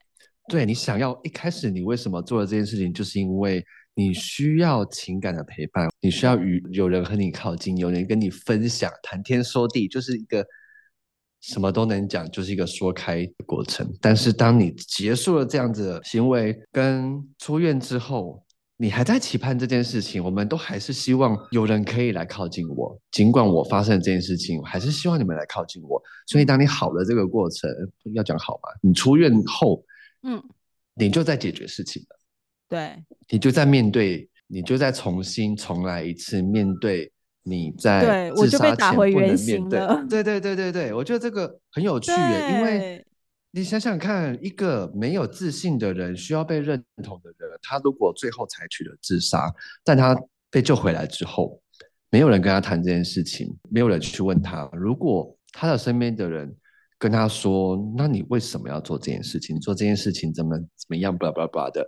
[0.49, 3.63] 对，你想要一开始你为什么做了这件事情，就是因为。
[3.95, 10.43] 你需要情感的陪伴，你需要与有人和你靠近，有人跟你分享，谈天说地，就是一个
[11.41, 13.87] 什么都能讲，就是一个说开的过程。
[14.01, 18.43] 但是当你结束了这样子的行为，跟出院之后，
[18.83, 22.99] 你还在期盼这件事情，我们都还是希望有人可以来靠近我。
[23.11, 26.03] 尽管我发生了这件事情，我还是希望你们来靠近我。
[26.27, 27.69] 所以，当你好了这个过程，
[28.13, 28.67] 要讲好嘛？
[28.81, 29.81] 你出院后，
[30.23, 30.43] 嗯，
[30.95, 32.19] 你就在解决事情了。
[32.67, 37.09] 对，你就在面对，你就在重新重来一次，面对
[37.43, 39.79] 你在自杀前不能面对。
[40.09, 43.05] 对对对对对，我觉得这个很有趣耶，因为。
[43.55, 49.47] 你想想看，一个没有自信的人，需要被认同的人，他如果最后采取了自杀，
[49.83, 51.61] 但他被救回来之后，
[52.09, 56.51] 没有人跟他谈这件事情，没有人去问他，如果他的身边的人
[56.97, 59.59] 跟他说：“那你为什么要做这件事情？
[59.59, 61.87] 做这件事情怎么怎么样？”巴拉巴拉巴拉的，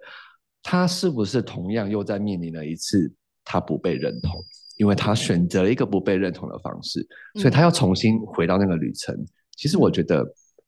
[0.61, 3.11] 他是不是同样又在面临了一次
[3.43, 4.39] 他不被认同？
[4.77, 7.03] 因为他选择了一个不被认同的方式，
[7.39, 9.15] 所以他要重新回到那个旅程。
[9.15, 9.25] 嗯、
[9.57, 10.23] 其实我觉得。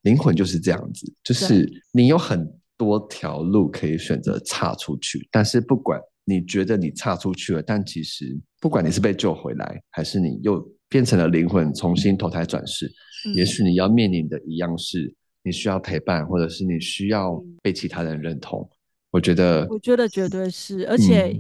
[0.07, 12.89] 灵魂就是这样子，就是你有很多条路可以选择岔出去，但是不管你觉得你岔出去了，但其实不管你是被救回来，还是你又变成了灵魂重新投胎转世，
[13.25, 18.69] 嗯、也许你要面临的一样是你需要陪伴，或者是你需要被其他人认同。
[19.11, 21.37] 我觉得，我觉得绝对是，而且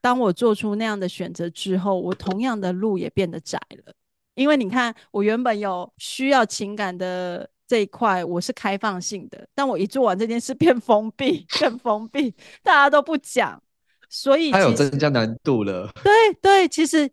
[0.00, 3.92] 当我做出那样的选择之后，我同样的路也变得窄了，
[4.34, 7.48] 因为你看，我原本有需要情感的。
[7.68, 13.62] 这一块我是开放性的，但我一做完这件事变封闭，更封闭，大家都不讲，
[14.08, 15.92] 所以它有增加难度了。
[16.02, 17.08] 对对，其实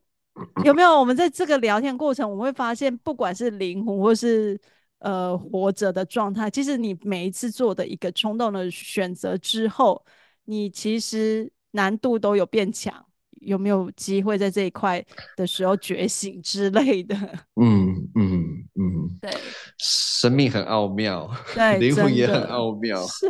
[0.64, 4.58] 有没有我们在这个聊天过程，我们会发现，不管是灵魂或是
[4.99, 10.06] 呃活着的状态，其实你每一次做的一个冲动的选择之后，
[10.45, 13.06] 你其实难度都有变强。
[13.46, 15.04] 有没有机会在这一块
[15.38, 17.16] 的时候觉醒之类的？
[17.56, 19.32] 嗯 嗯嗯，对，
[19.78, 23.30] 生命很奥妙， 对，灵魂也很奥妙，是，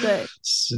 [0.00, 0.76] 对， 是。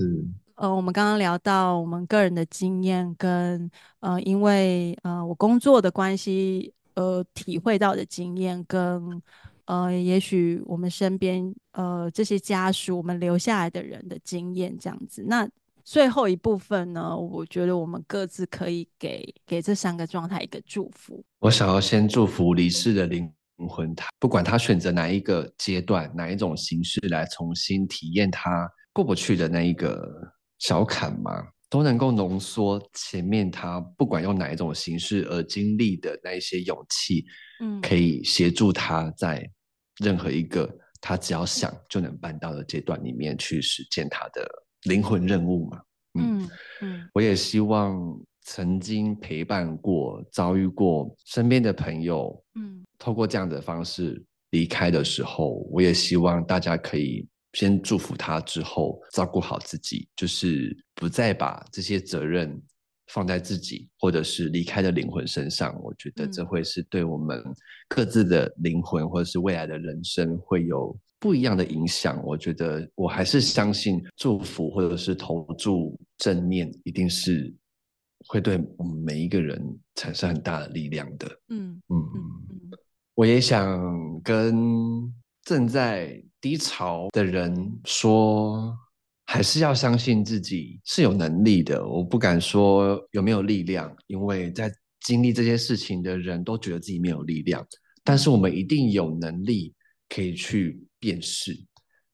[0.56, 3.70] 呃，我们刚刚聊到我们个人的经验跟
[4.00, 9.22] 呃，因为呃我工作的关系呃体会到的经验跟
[9.66, 15.48] 呃，也许我们身边呃这些家属我们留下来的人的经验这样子，那。
[15.90, 21.24] 最后一部分呢，我觉得我们各自可以给给这三个状态一个祝福。
[21.38, 23.32] 我想要先祝福离世的灵
[23.70, 30.06] 魂，他不管他选择哪一个阶段、哪一种形式来重新体验他过不去的那一个
[30.58, 31.32] 小坎嘛，
[31.70, 37.24] 都能够浓缩前面他不管用哪一种形式而经历的那一些勇气，
[37.62, 39.50] 嗯，可以协助他在
[40.04, 40.70] 任何一个
[41.00, 44.46] 他只要想就能办到的阶段里面去实践他的。
[44.88, 45.80] 灵魂任务嘛，
[46.18, 46.42] 嗯。
[46.42, 46.50] 嗯，
[46.82, 62.60] 嗯，我也希望曾经陪伴过、遭遇过身边的朋友，嗯，透过这样的方式离开的时候，我也希望大家可以先祝福他，之后照顾好自己，就是不再把这些责任
[63.08, 65.78] 放在自己或者是离开的灵魂身上。
[65.82, 67.42] 我觉得这会是对我们
[67.88, 70.96] 各自的灵魂或者是未来的人生会有。
[71.20, 77.52] 不一样的影响，我觉得我还是相信祝福或者是投注正念，一定是
[78.28, 79.60] 会对我们每一个人
[79.96, 81.26] 产生很大的力量的。
[81.48, 82.70] 嗯嗯嗯，
[83.16, 83.82] 我也想
[84.22, 88.72] 跟正在低潮的人说，
[89.30, 91.86] 还是要相信自己是有能力的。
[91.86, 94.72] 我不敢说有没有力量，因为在
[95.02, 97.64] 经历这些事情的人都觉得自己没有力量，
[98.02, 99.72] 但是我们一定有能力
[100.08, 100.82] 可以去。
[101.00, 101.56] 辨识，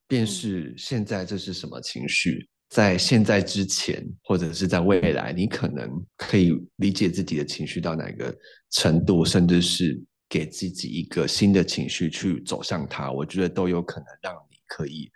[0.07, 2.47] 辨识现在这是什么情绪？
[2.69, 5.89] 在现在之前，或者是在未来，你可能
[6.19, 8.37] 可以理解自己的情绪到哪个
[8.73, 9.99] 程度，甚至是
[10.29, 13.11] 给自己一个新的情绪去走向它。
[13.11, 15.11] 我觉得都有可能让你可以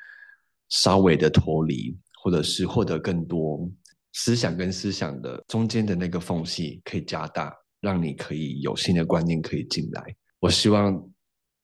[0.69, 3.71] 稍微的脱离，或者是获得更多
[4.12, 10.03] 思想跟思想的中间的那个缝隙可以加大，让你可以有新的观念可以进来。
[10.41, 11.03] 我希望。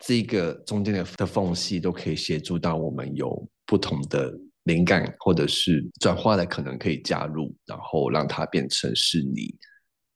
[0.01, 9.57] 这个中间的的缝隙都可以协助到我们有不同的灵感，或者是转化的可能可以加入，然后让它变成是你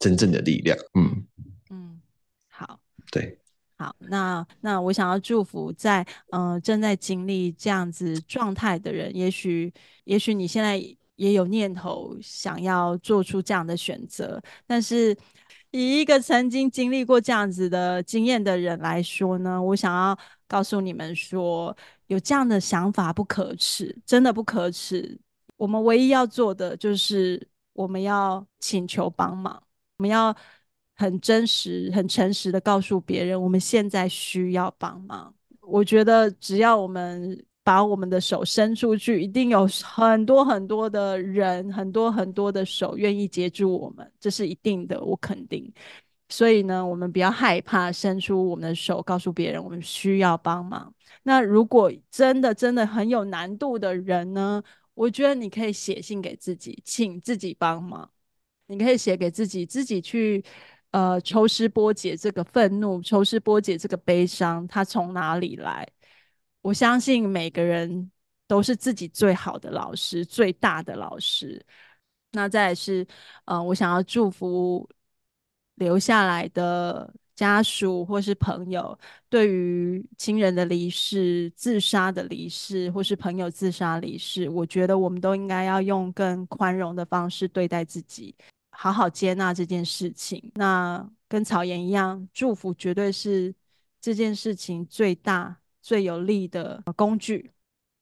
[0.01, 0.77] 真正的力量。
[0.99, 1.27] 嗯
[1.71, 2.01] 嗯，
[2.49, 2.79] 好，
[3.11, 3.38] 对，
[3.79, 9.73] 好，那那我想要祝福在呃正在经历这样子状态的人，也许
[10.05, 10.77] 也许你现在
[11.17, 15.17] 也有念头想要做出这样的选择，但是。
[15.71, 21.77] 以一个曾经经历过这样子的经验的人来说呢，我想要告诉你们说，
[22.07, 25.21] 有这样的想法不可耻，真的不可耻。
[25.59, 29.63] 我们唯一要做的就是，我们要请求帮忙，
[29.99, 30.35] 我们要
[30.99, 35.33] 很真实、很诚实的告诉别人，我们现在需要帮忙。
[35.61, 45.73] 我觉得，只要我们把我们的手伸出去，一定有很多很多的人，很多很多的手愿意接住我们，这是一定的，我肯定。
[46.31, 50.93] 所以呢，我们不要害怕伸出我们的手，告诉别人我们需要帮忙。
[51.23, 54.63] 那如果真的真的很有难度的人呢，
[54.95, 58.11] 我觉得你可以写信给自己，请自己帮忙。
[58.67, 60.45] 你可以写给自己，自己去
[60.91, 65.87] 呃抽丝剥茧这个愤怒，抽丝剥茧这个悲伤，它从哪里来？
[66.63, 68.11] 我相信每个人
[68.47, 71.65] 都是自己最好的老师，最大的老师。
[72.33, 73.07] 那再来是，
[73.47, 74.89] 呃，我想要祝福。
[75.79, 88.35] 留下来的家属或是朋友，对于亲人的离世、自杀的离世，或是朋友自杀离世，我觉得我们都应该要用更宽容的方式对待自己，
[88.81, 90.53] 好好接纳这件事情。
[90.55, 93.53] 那跟草言一样，祝福绝对是
[94.01, 97.51] 这件事情最大、最有力的工具。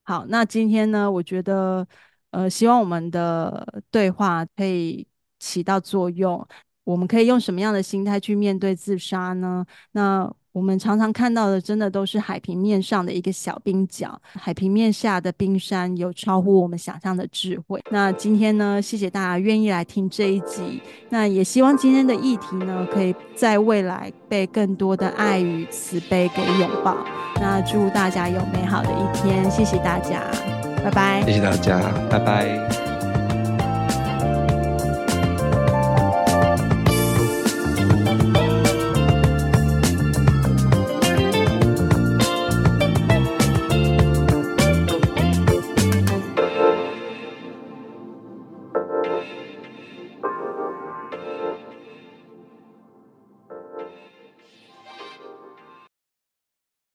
[0.03, 1.89] 好，那今天呢，我觉得，
[2.31, 5.09] 呃，希望我们的对话可以
[5.39, 6.47] 起到作用。
[6.85, 9.65] 我们可以用什么样的心态去面对自杀呢？
[9.93, 17.79] 那我们常常看到的，真的都是海平面上的一个小冰角，海平面下的冰山有超乎我们想象的智慧。
[17.91, 20.81] 那今天呢，谢谢大家愿意来听这一集。
[21.11, 26.97] 那也希望今天的议题呢，可以在未来被更多的爱与慈悲给拥抱。
[27.35, 30.23] 那祝大家有美好的一天，谢谢大家，
[30.83, 31.23] 拜拜。
[31.27, 31.79] 谢谢大家，
[32.09, 32.86] 拜拜。